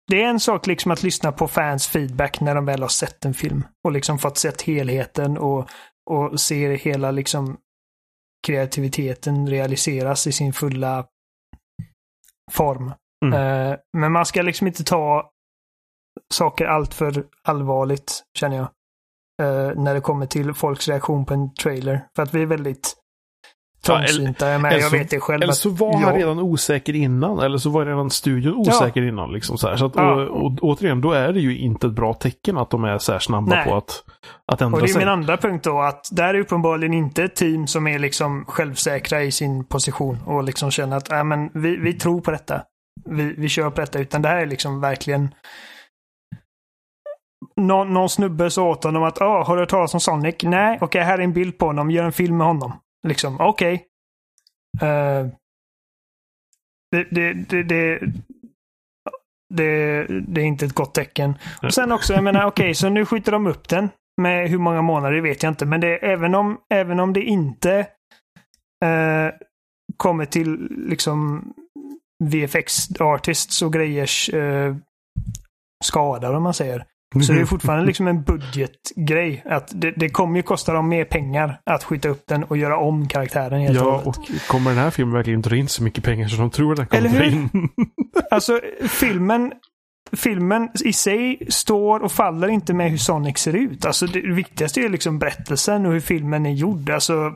[0.07, 3.25] det är en sak liksom att lyssna på fans feedback när de väl har sett
[3.25, 3.63] en film.
[3.83, 5.69] Och liksom fått sett helheten och,
[6.09, 7.57] och ser hela liksom
[8.47, 11.05] kreativiteten realiseras i sin fulla
[12.51, 12.93] form.
[13.25, 13.33] Mm.
[13.33, 15.31] Eh, men man ska liksom inte ta
[16.33, 18.67] saker allt för allvarligt, känner jag.
[19.41, 22.05] Eh, när det kommer till folks reaktion på en trailer.
[22.15, 22.95] För att vi är väldigt
[23.87, 24.47] Ja, trångsynta.
[24.47, 25.43] Eller jag så- vet det själv.
[25.43, 27.39] Eller så var han redan osäker innan.
[27.39, 29.31] Eller så var redan studion osäker innan.
[29.33, 29.75] Liksom så här.
[29.77, 30.13] Så att, Ja.
[30.13, 33.11] och, och, återigen, då är det ju inte ett bra tecken att de är så
[33.11, 33.65] här snabba Nej.
[33.65, 34.03] på att,
[34.51, 34.99] att Och ändra det är sig.
[34.99, 39.23] min andra punkt då, att där är uppenbarligen inte ett team som är liksom självsäkra
[39.23, 42.61] i sin position och liksom känner att äh, men vi, vi tror på detta.
[43.05, 45.33] Vi, vi kör på detta, utan det här är liksom verkligen
[47.55, 50.35] någon, någon snubbe sa åt honom att ah, har du hört talas om Sonic?
[50.43, 51.91] Nej, okej, okay, här är en bild på honom.
[51.91, 52.73] Gör en film med honom.
[53.07, 53.85] Liksom, okej.
[54.77, 54.89] Okay.
[54.89, 55.27] Uh,
[56.91, 57.99] det, det, det, det,
[59.53, 61.37] det, det, är inte ett gott tecken.
[61.63, 63.89] Och sen också, jag menar, okej, okay, så nu skjuter de upp den.
[64.21, 65.65] Med hur många månader vet jag inte.
[65.65, 67.79] Men det, även, om, även om det inte
[68.85, 69.31] uh,
[69.97, 71.43] kommer till liksom
[72.23, 74.75] VFX artists och grejers uh,
[75.83, 76.85] skadar om man säger.
[77.15, 79.43] Så det är fortfarande liksom en budgetgrej.
[79.45, 82.77] Att det, det kommer ju kosta dem mer pengar att skjuta upp den och göra
[82.77, 84.15] om karaktären helt Ja, och
[84.47, 86.87] kommer den här filmen verkligen dra in så mycket pengar som de tror att den
[86.87, 87.49] kommer dra in?
[88.31, 89.53] alltså, filmen,
[90.13, 93.85] filmen i sig står och faller inte med hur Sonic ser ut.
[93.85, 96.89] Alltså, det viktigaste är liksom berättelsen och hur filmen är gjord.
[96.89, 97.31] Alltså,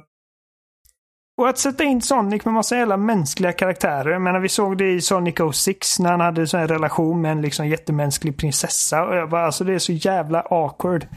[1.38, 4.12] och att sätta in Sonic med massa jävla mänskliga karaktärer.
[4.12, 7.42] Jag menar vi såg det i Sonic 06 när han hade en relation med en
[7.42, 9.06] liksom jättemänsklig prinsessa.
[9.06, 11.08] Och jag bara, alltså det är så jävla awkward.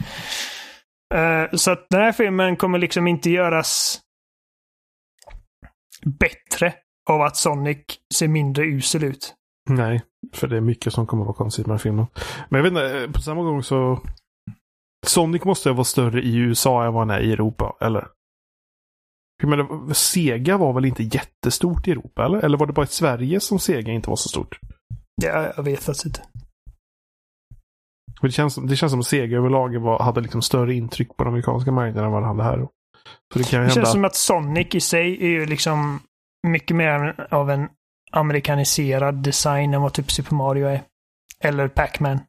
[1.14, 4.01] Uh, så att den här filmen kommer liksom inte göras
[6.05, 6.75] bättre
[7.11, 7.79] av att Sonic
[8.14, 9.35] ser mindre usel ut.
[9.71, 10.03] Nej,
[10.35, 12.07] för det är mycket som kommer att vara konstigt med den filmen.
[12.49, 14.01] Men jag vet inte, eh, på samma gång så...
[15.07, 18.09] Sonic måste vara större i USA än vad han är i Europa, eller?
[19.43, 22.39] Jag menar, Sega var väl inte jättestort i Europa, eller?
[22.39, 24.59] Eller var det bara i Sverige som Sega inte var så stort?
[25.22, 26.22] Ja, jag vet faktiskt inte.
[28.22, 31.32] Det känns, det känns som att Sega överlag var, hade liksom större intryck på den
[31.32, 32.68] amerikanska marknaden än vad det hade här.
[33.32, 33.74] Så det kan det hända...
[33.74, 36.01] känns som att Sonic i sig är ju liksom
[36.47, 37.68] mycket mer av en
[38.12, 40.82] amerikaniserad design än vad typ Super Mario är.
[41.41, 42.20] Eller Pac-Man.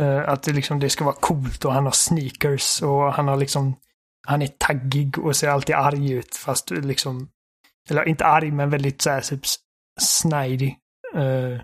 [0.00, 3.36] Uh, att det, liksom, det ska vara coolt och han har sneakers och han har
[3.36, 3.74] liksom
[4.28, 7.28] han är taggig och ser alltid arg ut fast liksom,
[7.90, 9.40] eller inte arg men väldigt såhär typ
[10.00, 10.74] snidy.
[11.16, 11.60] Uh,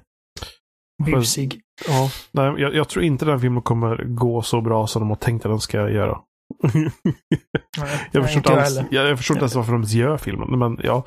[1.04, 1.60] busig.
[1.88, 5.16] Ja, nej, jag, jag, tror inte den filmen kommer gå så bra som de har
[5.16, 6.20] tänkt att den ska göra.
[6.74, 6.90] nej,
[8.12, 11.04] jag, förstår inte alls, jag, jag förstår inte ens varför de gör filmen, men ja.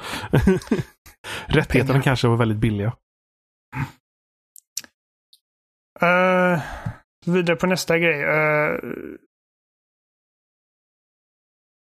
[1.45, 2.93] Rättigheterna kanske var väldigt billiga.
[6.03, 6.61] Uh,
[7.25, 8.23] vidare på nästa grej.
[8.23, 8.79] Uh,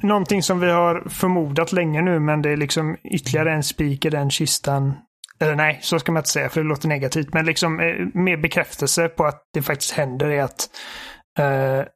[0.04, 4.10] någonting som vi har förmodat länge nu, men det är liksom ytterligare en spik i
[4.10, 4.93] den kistan.
[5.39, 7.34] Eller nej, så ska man inte säga, för det låter negativt.
[7.34, 10.70] Men liksom eh, mer bekräftelse på att det faktiskt händer är att
[11.39, 11.88] eh,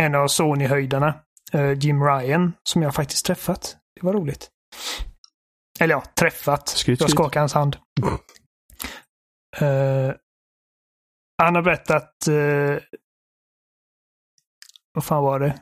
[0.00, 1.14] en av Sony-höjdarna,
[1.52, 3.76] eh, Jim Ryan, som jag faktiskt träffat.
[4.00, 4.48] Det var roligt.
[5.80, 6.68] Eller ja, träffat.
[6.68, 7.76] Skryt, jag skakade hans hand.
[9.62, 10.12] Uh,
[11.42, 12.12] han har berättat...
[12.28, 12.78] Uh,
[14.94, 15.60] vad fan var det?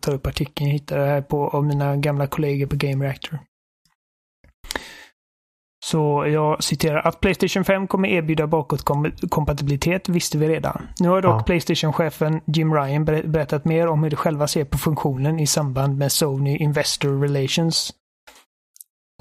[0.00, 3.38] Tar upp artikeln jag hittade här på av mina gamla kollegor på Game Reactor.
[5.84, 10.88] Så jag citerar att Playstation 5 kommer erbjuda bakåtkompatibilitet visste vi redan.
[11.00, 11.44] Nu har dock ja.
[11.44, 16.12] Playstation-chefen Jim Ryan berättat mer om hur de själva ser på funktionen i samband med
[16.12, 17.92] Sony Investor Relations.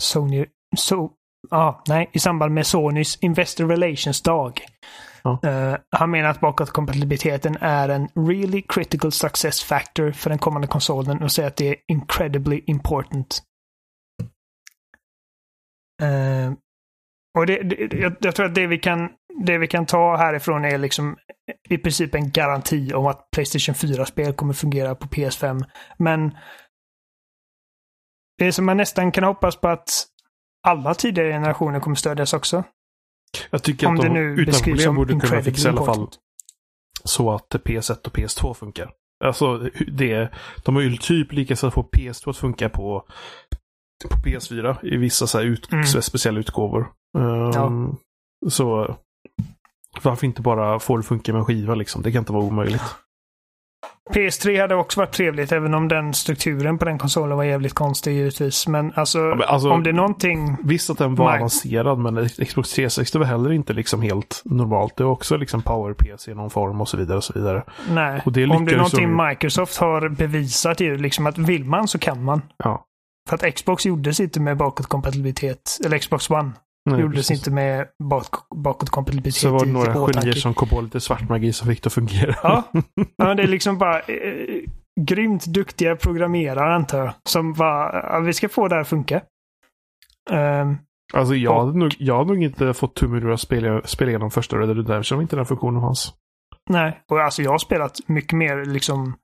[0.01, 0.45] Sony...
[0.77, 1.09] So,
[1.51, 4.61] ah, nej, i samband med Sonys Investor Relations-dag.
[5.25, 11.23] Uh, han menar att bakåtkompatibiliteten är en really critical success factor för den kommande konsolen
[11.23, 13.41] och säger att det är incredibly important.
[16.03, 16.53] Uh,
[17.37, 19.09] och det, det, jag, jag, tror att det vi, kan,
[19.45, 21.17] det vi kan ta härifrån är liksom
[21.69, 25.65] i princip en garanti om att Playstation 4-spel kommer fungera på PS5.
[25.97, 26.37] Men
[28.37, 30.05] det är som man nästan kan hoppas på att
[30.67, 32.63] alla tidigare generationer kommer stödjas också.
[33.49, 36.07] Jag tycker Om att de utan problem borde kunna fixa i alla fall
[37.03, 38.91] så att PS1 och PS2 funkar.
[39.23, 40.29] Alltså, det,
[40.63, 43.05] de har ju typ lyckats att få PS2 att funka på,
[44.09, 45.85] på PS4 i vissa så ut, mm.
[45.85, 46.91] speciella utgåvor.
[47.17, 47.95] Um, ja.
[48.49, 48.97] Så
[50.01, 52.01] varför inte bara få det att funka med en skiva liksom?
[52.01, 52.83] Det kan inte vara omöjligt.
[54.13, 58.13] PS3 hade också varit trevligt, även om den strukturen på den konsolen var jävligt konstig
[58.13, 58.67] givetvis.
[58.67, 60.57] Men alltså, ja, men alltså om det är någonting...
[60.63, 61.37] Visst att den var Nej.
[61.37, 64.97] avancerad, men Xbox 360 var heller inte liksom helt normalt.
[64.97, 67.17] Det var också liksom Power-PC i någon form och så vidare.
[67.17, 67.63] Och så vidare.
[67.89, 69.27] Nej, och det om det är någonting som...
[69.27, 72.41] Microsoft har bevisat är liksom att vill man så kan man.
[72.57, 72.85] Ja.
[73.29, 76.51] För att Xbox gjordes inte med bakåtkompatibilitet, eller Xbox One.
[76.85, 77.39] Nej, gjordes precis.
[77.39, 81.53] inte med bak bakåtkompatibilitet Så var det några genier som kom på lite svart magi
[81.53, 82.35] som fick det att fungera.
[82.43, 82.63] Ja,
[83.17, 84.61] ja det är liksom bara eh,
[85.01, 87.13] grymt duktiga programmerare antar jag.
[87.29, 89.21] Som bara, ja, vi ska få det här att funka.
[90.31, 90.77] Um,
[91.13, 94.09] alltså jag, och, hade nog, jag hade nog inte fått tummen ur att spela, spela
[94.09, 96.13] igenom första Red Dead Redemption om inte den funktionen fanns.
[96.69, 99.15] Nej, och alltså jag har spelat mycket mer liksom.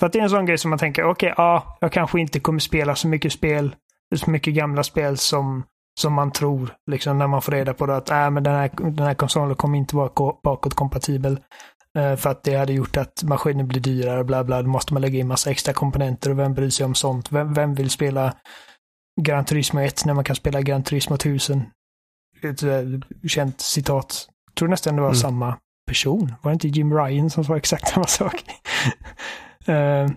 [0.00, 2.20] För att det är en sån grej som man tänker, okej, okay, ja, jag kanske
[2.20, 3.76] inte kommer spela så mycket spel,
[4.16, 5.64] så mycket gamla spel som
[5.98, 8.70] som man tror, liksom när man får reda på det att äh, men den, här,
[8.76, 11.40] den här konsolen kommer inte vara bakåtkompatibel.
[11.98, 14.62] Eh, för att det hade gjort att maskinen blir dyrare, bla bla.
[14.62, 17.32] Då måste man lägga in massa extra komponenter och vem bryr sig om sånt?
[17.32, 18.34] Vem, vem vill spela
[19.20, 21.62] Gran Turismo 1 när man kan spela Gran Turismo 1000?
[22.42, 22.80] Ett eh,
[23.28, 24.26] känt citat.
[24.46, 25.16] Jag tror nästan det var Mm.
[25.20, 26.34] samma person.
[26.42, 28.34] Var det inte Jim Ryan som sa exakt samma sak?
[29.66, 30.08] Eh,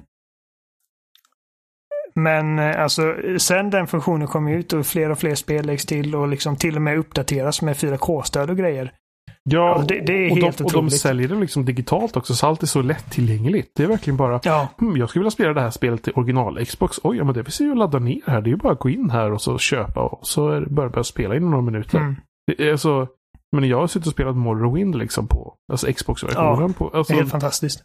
[2.16, 6.16] Men eh, alltså, sen den funktionen kom ut och fler och fler spel läggs till
[6.16, 8.92] och liksom till och med uppdateras med 4K-stöd och grejer.
[9.44, 12.34] Ja, Alltså, det- det är och, helt de, och de säljer det liksom digitalt också,
[12.36, 13.72] så allt är så lättillgängligt.
[13.76, 16.66] Det är verkligen bara, Ja, hmm, jag skulle vilja spela det här spelet till original
[16.66, 17.00] Xbox.
[17.04, 18.42] Oj, ja men det finns ju att ladda ner här.
[18.42, 20.68] Det är ju bara att gå in här och så köpa och så är det-
[20.70, 21.98] börjar börja spela inom några minuter.
[21.98, 22.16] mm,
[22.48, 23.08] Det är så,
[23.56, 26.74] men jag har suttit och spelat Morrowind liksom på, alltså Xbox-versionen.
[26.74, 27.84] på, det alltså, är helt fantastiskt.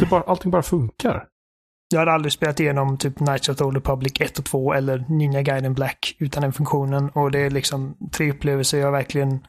[0.00, 1.24] det bara, allting bara funkar.
[1.92, 5.04] Jag hade aldrig spelat igenom typ Knights of the Old Republic 1 och 2 eller
[5.08, 7.10] Ninja Gaiden Black utan den funktionen.
[7.10, 9.46] Och det är liksom tre upplevelser jag verkligen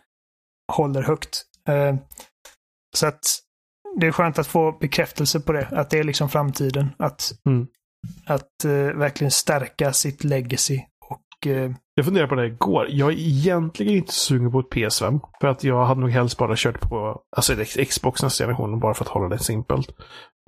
[0.74, 1.44] håller högt.
[1.68, 1.96] Eh,
[2.96, 3.20] så att
[4.00, 5.68] det är skönt att få bekräftelse på det.
[5.72, 6.90] Att det är liksom framtiden.
[7.00, 7.68] Att, Mm.
[8.26, 10.80] att eh, verkligen stärka sitt legacy.
[11.10, 12.88] Och eh, Jag funderade på det igår.
[12.90, 15.20] Jag är egentligen inte sugen på ett PS5.
[15.42, 17.56] För att jag hade nog helst bara kört på alltså
[17.90, 19.90] Xbox nästa generation bara för att hålla det simpelt.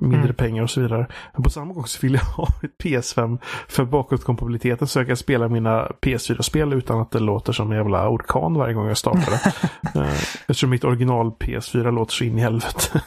[0.02, 0.36] Mindre Mm.
[0.36, 1.08] pengar och så vidare.
[1.34, 3.38] Men på samma gång så vill jag ha ett PS5
[3.68, 8.10] för bakåtkompatibiliteten så jag kan spela mina PS4-spel utan att det låter som en jävla
[8.10, 9.54] orkan varje gång jag startar det.
[10.00, 10.14] Eh,
[10.48, 13.02] Eftersom mitt original PS4 låter så in i helvete.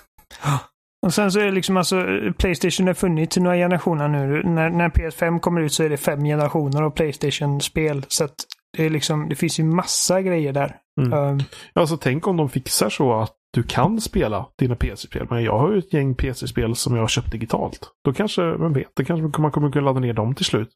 [1.07, 2.07] Och sen så är det liksom alltså,
[2.39, 4.43] Playstation har funnits i några generationer nu.
[4.45, 8.05] När, när PS5 kommer ut så är det fem generationer av Playstation-spel.
[8.09, 8.35] Så att
[8.77, 10.77] det är liksom, det finns ju massa grejer där.
[11.01, 11.13] Mm.
[11.19, 11.41] Um,
[11.75, 15.27] Alltså tänk om de fixar så att du kan spela dina PC-spel.
[15.31, 17.91] Men jag har ju ett gäng PC-spel som jag har köpt digitalt.
[18.05, 20.71] Då kanske, vem vet, det kanske man kommer kunna ladda ner dem till slut.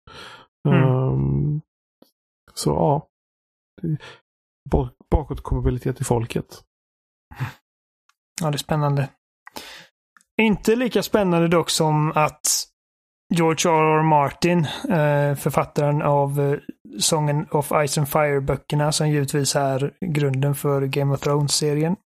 [0.68, 0.82] Mm.
[0.82, 1.60] Ehm,
[2.54, 3.06] så ja.
[4.70, 6.62] Bak- Bakåtkompatibilitet i folket.
[8.42, 9.08] ja, det är spännande.
[10.42, 12.40] Inte lika spännande dock som att
[13.34, 14.02] George R.R.
[14.02, 14.58] Martin,
[14.88, 16.58] eh, författaren av eh,
[16.98, 21.96] Sången of Ice and Fire-böckerna som givetvis är grunden för Game of Thrones-serien.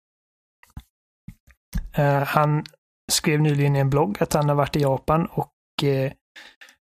[1.95, 2.63] Eh, han
[3.11, 6.11] skrev nyligen i en blogg att han har varit i Japan och eh,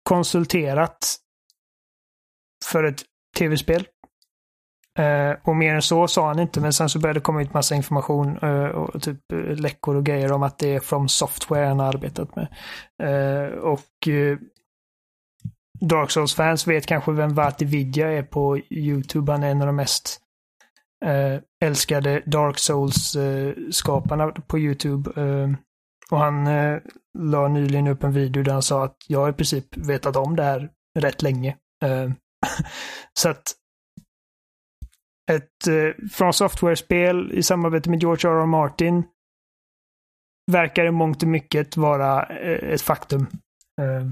[0.03, 1.17] konsulterat
[2.65, 3.03] för ett
[3.39, 3.87] tv-spel.
[4.99, 7.55] Eh, och mer än så sa han inte, men sen så började det komma ut
[7.55, 8.39] massa information
[8.75, 9.21] och typ
[9.57, 12.49] läckor och grejer om att det är från Software han har arbetat med.
[13.59, 14.09] Och
[15.81, 19.33] Dark Souls-fans vet kanske vem Vati Vidya är på YouTube.
[19.33, 20.21] Han är en av de mest
[21.05, 25.21] eh, älskade Dark Souls-skaparna på YouTube.
[25.23, 25.51] Eh,
[26.11, 26.79] och han eh,
[27.19, 30.37] la nyligen upp en video där han sa att jag har i princip vetat om
[30.37, 31.57] det här rätt länge.
[31.85, 32.11] Eh,
[33.19, 33.43] så att
[35.31, 38.47] ett eh, från Software-spel i samarbete med George R.R.
[38.47, 39.05] Martin
[40.53, 43.27] verkar i mångt och mycket vara eh, ett faktum.
[43.81, 44.09] Eh,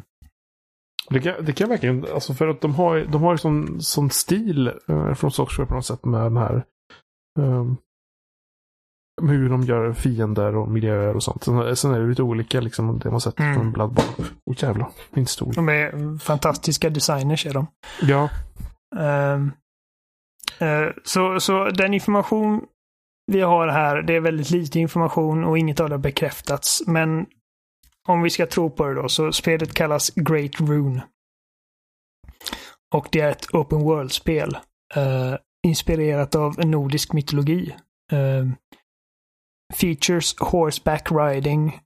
[1.11, 4.11] Det kan, det kan verkligen, alltså för att de har, de har ju sån, sån
[4.11, 6.64] stil eh, från Software på något sätt med den här
[7.39, 7.76] med
[9.22, 11.45] hur de gör fiender och miljöer och sånt.
[11.78, 13.55] Sen, är det lite olika liksom, det man sett Mm.
[13.55, 14.28] från Bloodborne.
[14.47, 15.53] Åh jävlar, min stol.
[15.55, 17.66] de är fantastiska designers är de.
[18.03, 18.30] Ja,
[18.97, 19.53] Ehm,
[20.59, 22.66] eh, så, så den information
[23.32, 26.82] vi har här, det är väldigt lite information och inget av det har bekräftats.
[26.87, 27.26] Men
[28.09, 31.05] om vi ska tro på det då, så spelet kallas Great Rune.
[32.95, 34.59] Och det är ett open world-spel.
[34.95, 35.35] eh,
[35.65, 37.75] inspirerat av nordisk mytologi.
[38.12, 38.47] Eh,
[39.75, 41.81] features horseback riding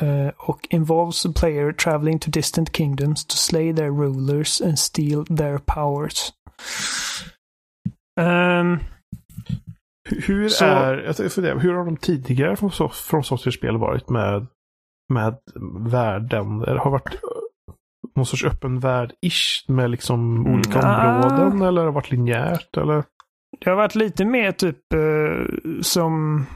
[0.00, 5.26] eh, och involves the player traveling to distant kingdoms to slay their rulers and steal
[5.26, 6.32] their powers.
[8.20, 8.78] Ehm,
[10.10, 14.46] Hur- Så- är, jag funderar, hur har de tidigare från, från Software-spel varit med,
[15.12, 15.38] med
[15.90, 16.62] världen?
[16.62, 17.20] Eller har det varit eh,
[18.16, 21.14] någon sorts öppen värld-ish med liksom olika Nja.
[21.14, 21.62] områden?
[21.62, 22.76] Eller har det varit linjärt?
[22.76, 23.04] Eller?
[23.58, 25.44] Det har varit lite mer typ eh,
[25.82, 26.46] som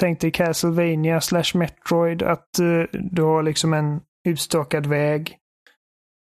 [0.00, 2.22] tänk dig Castlevania slash Metroid.
[2.22, 5.38] Att eh, du har liksom en utstakad väg.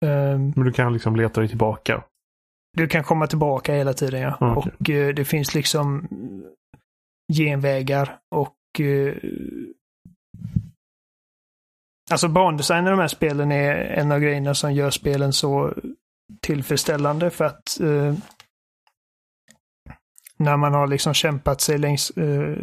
[0.05, 2.05] Ehm, Men du kan liksom leta dig tillbaka.
[2.77, 4.37] du kan komma tillbaka hela tiden ja.
[4.41, 4.73] Okej.
[4.81, 6.09] Och eh, det finns liksom
[7.33, 9.15] genvägar och eh,
[12.11, 15.75] Alltså bandesign i de här spelen är en av grejerna som gör spelen så
[16.41, 18.15] tillfredsställande för att eh,
[20.39, 22.57] när man har liksom kämpat sig längs eh,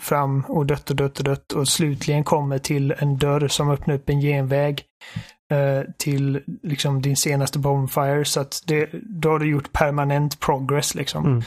[0.00, 3.94] fram och dött och dött och dött och slutligen kommer till en dörr som öppnar
[3.94, 4.82] upp en genväg
[5.50, 8.24] eh, till liksom din senaste bonfire.
[8.24, 11.26] Så att det, då har du gjort permanent progress liksom.
[11.26, 11.42] Mm.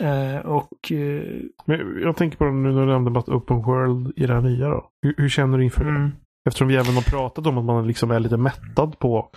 [0.00, 0.90] Uh, och...
[0.90, 4.34] Uh, Men jag tänker på det nu när du nämnde att Open World i det
[4.34, 4.88] här nya då.
[5.02, 6.02] Hur, hur känner du inför mm.
[6.02, 6.10] det?
[6.48, 9.30] Eftersom vi även har pratat om att man liksom är lite mättad på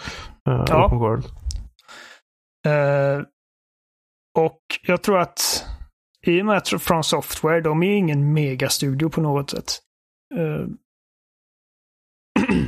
[0.50, 0.86] uh, ja.
[0.86, 1.26] Open World.
[4.38, 5.67] och jag tror att
[6.26, 9.80] i och med att From Software, de är ingen megastudio på något sätt.
[10.36, 10.68] Eh.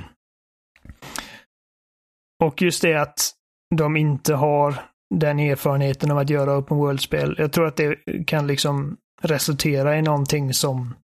[2.44, 3.32] och just det att
[3.76, 4.76] de inte har
[5.16, 7.36] den erfarenheten av att göra open world-spel.
[7.38, 7.96] Jag tror att det
[8.28, 10.96] kan liksom resultera i någonting som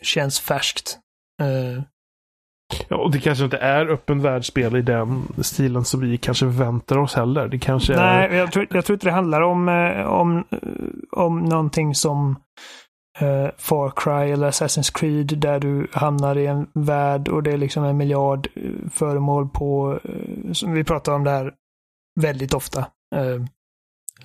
[0.00, 0.98] känns färskt.
[1.42, 1.82] Uh...
[2.88, 6.98] Ja, och det kanske inte är öppen världsspel i den stilen som vi kanske förväntar
[6.98, 7.48] oss heller.
[7.48, 8.34] Det kanske Nej, är...
[8.34, 10.44] jag, tror, jag tror inte det handlar om, eh, om,
[11.10, 12.30] om någonting som
[13.22, 17.56] uh, Far Cry eller Assassin's Creed där du hamnar i en värld och det är
[17.56, 18.48] liksom en miljard
[18.92, 20.00] föremål på,
[20.52, 21.52] som vi pratar om där
[22.20, 22.86] väldigt ofta.
[23.14, 23.44] Eh,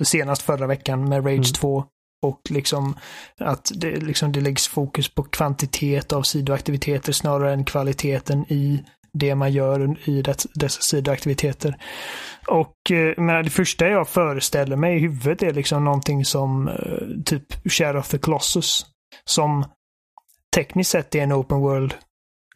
[0.02, 1.44] senast förra veckan med Rage mm.
[1.44, 1.84] 2.
[2.22, 2.96] Och liksom
[3.38, 9.36] att det, liksom det läggs fokus på kvantitet av sidoaktiviteter snarare än kvaliteten i det
[9.36, 11.78] man gör i det, dessa sidoaktiviteter.
[12.48, 17.24] Och eh, men det första jag föreställer mig i huvudet är liksom någonting som eh,
[17.26, 18.86] typ Shadow of the Colossus.
[19.26, 19.66] Som
[20.56, 21.94] tekniskt sett är en open world.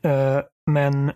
[0.03, 0.39] Eh,
[0.71, 1.11] men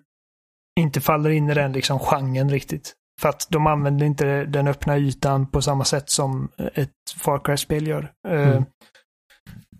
[0.79, 2.93] inte faller in i den liksom genren riktigt.
[3.21, 7.87] För att de använder inte den öppna ytan på samma sätt som ett Far Cry-spel
[7.87, 8.11] gör.
[8.27, 8.63] Eh, mm.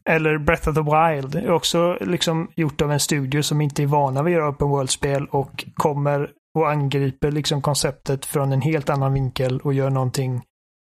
[0.09, 3.87] Eller Breath of the Wild är också liksom gjort av en studio som inte är
[3.87, 8.89] vana vid att göra open world-spel och kommer och angriper liksom konceptet från en helt
[8.89, 10.41] annan vinkel och gör någonting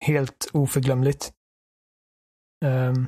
[0.05, 1.31] helt oförglömligt.
[2.65, 3.07] Um,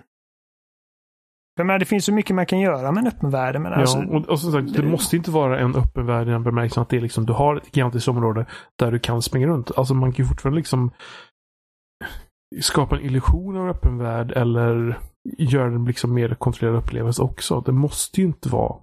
[1.64, 3.62] men det finns så mycket man kan göra med en öppen värld.
[3.62, 6.28] Men ja, alltså, och, och som sagt, det, det måste inte vara en öppen värld
[6.28, 8.46] i den bemärkelsen att det är liksom, du har ett gigantiskt område
[8.80, 9.72] där du kan springa runt.
[9.78, 10.92] Alltså man kan ju fortfarande liksom
[12.62, 15.00] skapa en illusion av öppen värld eller
[15.38, 17.62] göra den liksom mer kontrollerad upplevelse också.
[17.62, 18.76] Det måste ju inte vara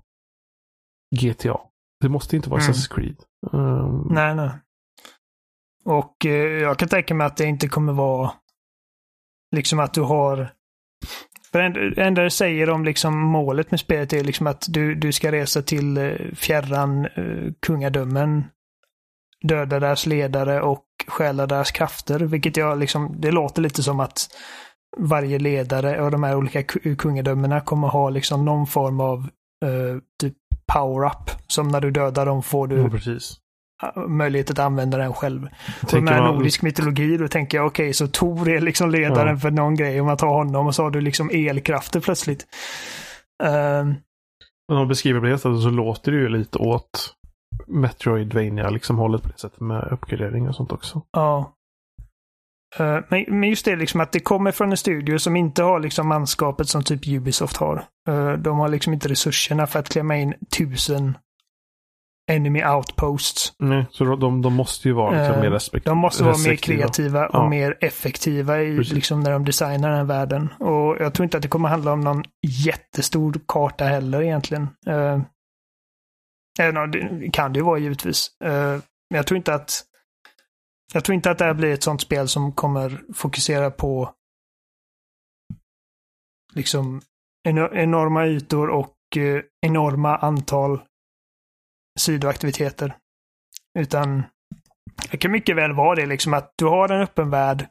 [1.21, 1.61] GTA.
[2.01, 2.73] Det måste inte vara mm.
[2.73, 3.17] Assassin's Creed.
[3.53, 4.09] Um...
[4.11, 4.51] Nej, nej.
[5.85, 8.33] Och eh, jag kan tänka mig att det inte kommer vara
[9.57, 10.53] liksom att du har
[11.59, 15.33] det enda det säger om liksom målet med spelet är liksom att du, du ska
[15.33, 18.45] resa till eh, fjärran uh, kungadömen,
[19.43, 22.21] döda deras ledare och stjäla deras krafter.
[22.21, 24.29] Vilket jag liksom, det låter lite som att
[24.97, 26.63] varje ledare av de här olika
[26.99, 29.19] kungadömena kommer ha liksom någon form av
[29.65, 30.37] uh, typ
[30.75, 31.31] power-up.
[31.47, 33.44] Som när du dödar dem får du ja, precis
[34.09, 35.49] möjlighet att använda den själv.
[35.83, 36.35] Och med man...
[36.35, 39.37] nordisk mytologi, då tänker jag okej, okay, så Tor är liksom ledaren ja.
[39.37, 40.01] för någon grej.
[40.01, 42.47] Om man tar honom och så har du liksom elkrafter plötsligt.
[43.43, 43.95] Uh...
[44.73, 47.15] Om man beskriver på det sättet så låter det ju lite åt
[47.67, 51.03] Metroidvania, liksom hållet på det sättet med uppgradering och sånt också.
[51.13, 51.55] Ja.
[52.81, 55.81] Uh, men, men just det liksom att det kommer från en studio som inte har
[55.81, 57.85] liksom manskapet som typ Ubisoft har.
[58.09, 61.19] Uh, de har liksom inte resurserna för att klämma in tusen
[62.27, 63.53] enemy outposts.
[63.59, 65.91] Nej, så de, de måste ju vara liksom mer respektive.
[65.91, 67.49] De måste vara mer kreativa och ja.
[67.49, 70.53] mer effektiva i, liksom, när de designar den världen.
[70.61, 74.69] Och jag tror inte att det kommer handla om någon jättestor karta heller egentligen.
[74.89, 75.21] Uh,
[76.89, 78.31] det kan det ju vara givetvis.
[78.45, 78.51] Uh,
[79.11, 79.85] men jag tror inte att
[80.93, 84.11] jag tror inte att det här blir ett sånt spel som kommer fokusera på
[86.55, 87.01] liksom
[87.73, 90.81] enorma ytor och uh, enorma antal
[92.01, 92.97] sidoaktiviteter.
[93.79, 94.23] Utan
[95.11, 97.69] det kan mycket väl vara det liksom att du har en öppen värld.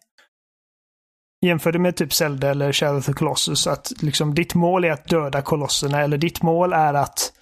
[1.45, 3.67] Jämför det med typ Zelda eller Shadow of the Colossus.
[3.67, 7.33] Att liksom ditt mål är att döda kolosserna eller ditt mål är att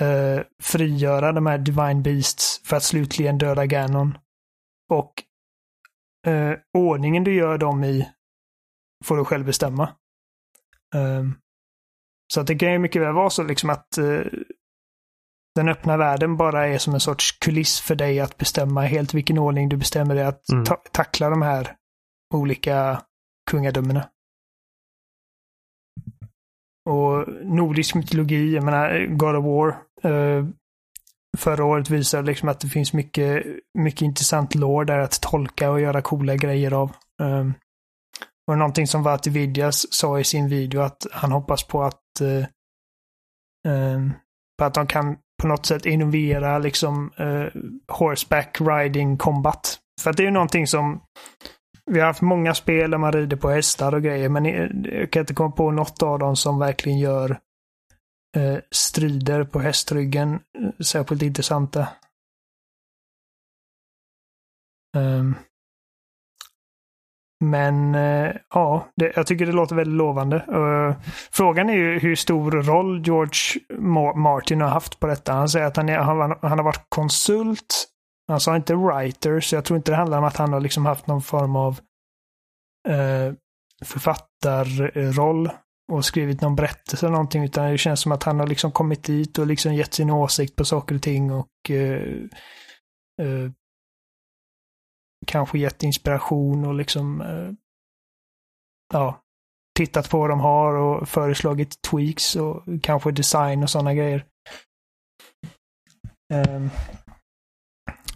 [0.00, 4.18] eh, frigöra de här Divine Beasts för att slutligen döda Ganon.
[4.90, 5.12] Och
[6.26, 8.08] eh, ordningen du gör dem i
[9.04, 9.88] får du själv bestämma.
[10.94, 11.38] Um,
[12.32, 14.20] så att det kan ju mycket väl vara så liksom att eh,
[15.54, 19.38] den öppna världen bara är som en sorts kuliss för dig att bestämma helt vilken
[19.38, 20.64] ordning du bestämmer dig att mm.
[20.64, 21.76] ta tackla de här
[22.34, 23.02] olika
[23.50, 24.08] kungadömena.
[26.90, 29.68] Och nordisk mytologi, jag menar God of War,
[30.02, 30.46] eh,
[31.38, 33.46] förra året visade liksom att det finns mycket,
[33.78, 36.92] mycket intressant lore där att tolka och göra coola grejer av.
[37.22, 37.50] Eh,
[38.46, 42.46] och någonting som Vati Vidjas sa i sin video att han hoppas på att eh,
[43.72, 44.00] eh
[44.58, 49.78] på att de kan på något sätt innovera liksom uh, horseback riding combat.
[50.00, 51.00] För att det är ju någonting som
[51.90, 55.10] vi har haft många spel där man rider på hästar och grejer, men eh, jag
[55.10, 57.30] kan inte komma på något av dem som verkligen gör
[58.36, 60.40] uh, strider på hästryggen
[60.84, 61.88] särskilt intressanta.
[64.96, 65.34] Um,
[67.42, 70.36] men eh, ja, det, jag tycker det låter väldigt lovande.
[70.36, 70.94] Uh,
[71.32, 73.60] frågan är ju hur stor roll George
[74.14, 75.32] Martin har haft på detta.
[75.32, 77.88] Han säger att han, är, han, han har varit konsult.
[78.28, 80.86] Han sa inte writer, så jag tror inte det handlar om att han har liksom
[80.86, 81.80] haft någon form av
[82.88, 83.34] eh,
[83.84, 85.50] författarroll
[85.92, 89.04] och skrivit någon berättelse eller någonting, utan det känns som att han har liksom kommit
[89.04, 93.50] dit och liksom gett sin åsikt på saker och ting och uh,
[95.26, 97.50] kanske gett inspiration och liksom eh,
[98.92, 99.20] ja,
[99.78, 104.26] tittat på vad de har och föreslagit tweaks och kanske design och sådana grejer.
[106.34, 106.70] Um,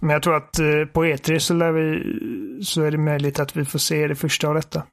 [0.01, 3.57] men jag tror att eh, på E3 så, lär vi, så är det möjligt att
[3.57, 4.87] vi får se det första av detta.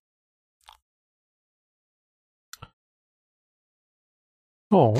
[4.70, 4.95] Ja.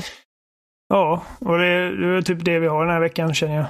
[0.88, 3.66] Ja, och det, det är typ det vi har den här veckan känner jag.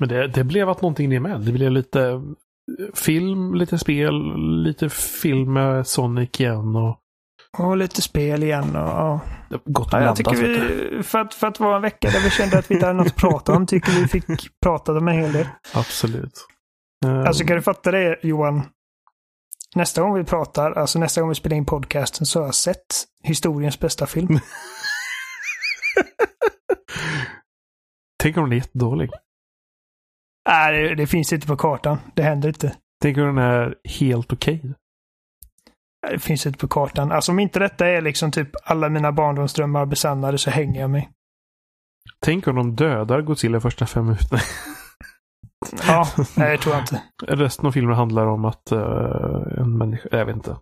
[0.00, 1.40] Men det, det blev att någonting det med.
[1.40, 2.22] Det blev lite
[2.94, 4.14] film, lite spel,
[4.62, 7.00] lite film med Sonic igen och...
[7.58, 9.20] Och lite spel igen och ja.
[9.64, 12.58] Gott ja, jag tycker vi, för att, för att vara en vecka där vi kände
[12.58, 14.24] att vi inte hade något att prata om, tycker vi fick
[14.62, 15.48] prata om en hel del.
[15.74, 16.46] Absolut.
[17.26, 18.62] Alltså kan du fatta det Johan?
[19.74, 23.04] Nästa gång vi pratar, alltså nästa gång vi spelar in podcasten så har jag sett
[23.22, 24.38] historiens bästa film.
[28.22, 29.10] Tänk om den är jättedålig.
[30.46, 31.98] Nej, det, det, finns inte på kartan.
[32.14, 32.76] Det händer inte.
[33.02, 34.60] Tänk om den är helt okej.
[34.64, 34.72] Okay.
[36.10, 37.12] Det finns inte på kartan.
[37.12, 41.10] Alltså om inte detta är liksom typ alla mina barndomsdrömmar besannade så hänger jag mig.
[42.20, 44.40] Tänk om de dödar Godzilla första fem minuterna.
[45.86, 47.02] ja, nej det tror jag inte.
[47.26, 50.56] Resten av filmen handlar om att uh, en människa, jag vet inte.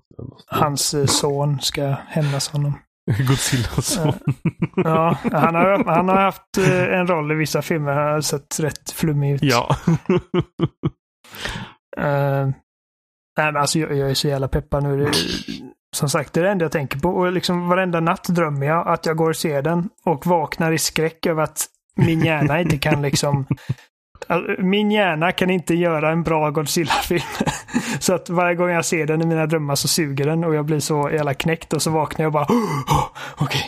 [0.47, 2.79] Hans uh, son ska hämnas honom.
[3.29, 4.13] Godzillas son.
[4.77, 7.93] ja, han har, han har haft uh, en roll i vissa filmer.
[7.93, 9.43] Han har sett rätt flummig ut.
[9.43, 9.77] Ja.
[13.37, 15.05] Nej, men alltså jag, jag är så jävla peppad nu.
[15.05, 15.13] Det,
[15.97, 17.09] som sagt, det är det enda jag tänker på.
[17.09, 20.79] Och liksom varenda natt drömmer jag att jag går och ser den och vaknar i
[20.79, 23.47] skräck över att min hjärna inte kan liksom...
[24.59, 27.47] Min hjärna kan inte göra en bra Godzilla-film.
[27.99, 30.65] så att varje gång jag ser den i mina drömmar så suger den och jag
[30.65, 33.63] blir så jävla knäckt och så vaknar jag och bara oh, Okej, okay.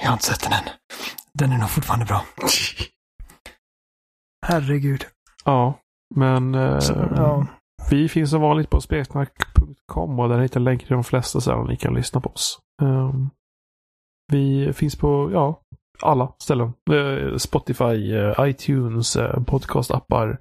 [0.00, 0.64] jag har inte sett den än.
[1.34, 2.24] Den är nog fortfarande bra.
[4.46, 5.04] Herregud.
[5.44, 5.78] Ja,
[6.14, 6.54] men...
[6.54, 7.46] Eh, så, ja.
[7.90, 11.76] Vi finns som vanligt på spelsnack.com och där hittar länkar till de flesta ställen ni
[11.76, 12.58] kan lyssna på oss.
[12.82, 13.30] Um,
[14.32, 15.60] vi finns på, ja,
[16.02, 16.72] alla ställen.
[16.90, 20.38] Eh, Spotify, eh, iTunes, eh, podcastappar.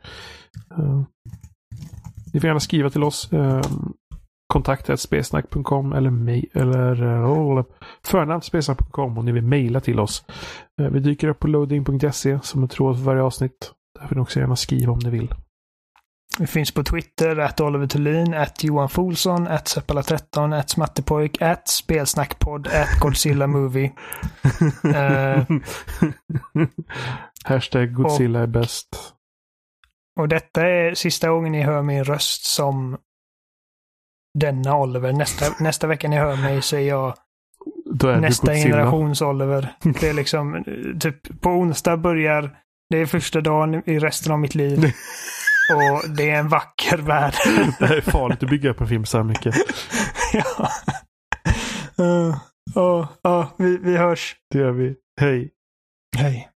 [2.33, 3.33] ni får gärna skriva till oss.
[3.33, 3.61] Uh,
[4.47, 7.65] kontakta eller, eller
[8.05, 10.25] förnamn.spesnack.com om ni vill mejla till oss.
[10.91, 13.71] vi dyker upp på loading.se som en tråd för varje avsnitt.
[13.99, 15.33] Där får ni också gärna skriva om ni vill.
[16.39, 21.67] Vi finns på Twitter, att Oliver Thulin, att Johan Folsson, att Seppala13, att Smattepojk, att
[21.67, 23.91] Spelsnackpodd, att Godzilla Movie.
[24.85, 25.43] uh,
[27.45, 28.87] Hashtag Godzilla och, är bäst.
[30.19, 32.97] Och detta är sista gången ni hör min röst som
[34.39, 35.13] denna Oliver.
[35.13, 37.15] Nästa, nästa vecka ni hör mig så är jag
[38.03, 39.75] är nästa generations Oliver.
[39.83, 40.63] Det är liksom,
[40.99, 42.57] typ på onsdag börjar,
[42.89, 44.93] det är första dagen i resten av mitt liv.
[45.73, 47.33] Och det är en vacker värld.
[47.79, 49.55] det här är farligt att bygga upp en film så här mycket.
[50.33, 50.69] ja.
[51.99, 52.35] Uh,
[52.77, 54.35] uh, uh, vi, vi hörs.
[54.51, 54.95] Det gör vi.
[55.21, 55.49] Hej.
[56.17, 56.50] Hej.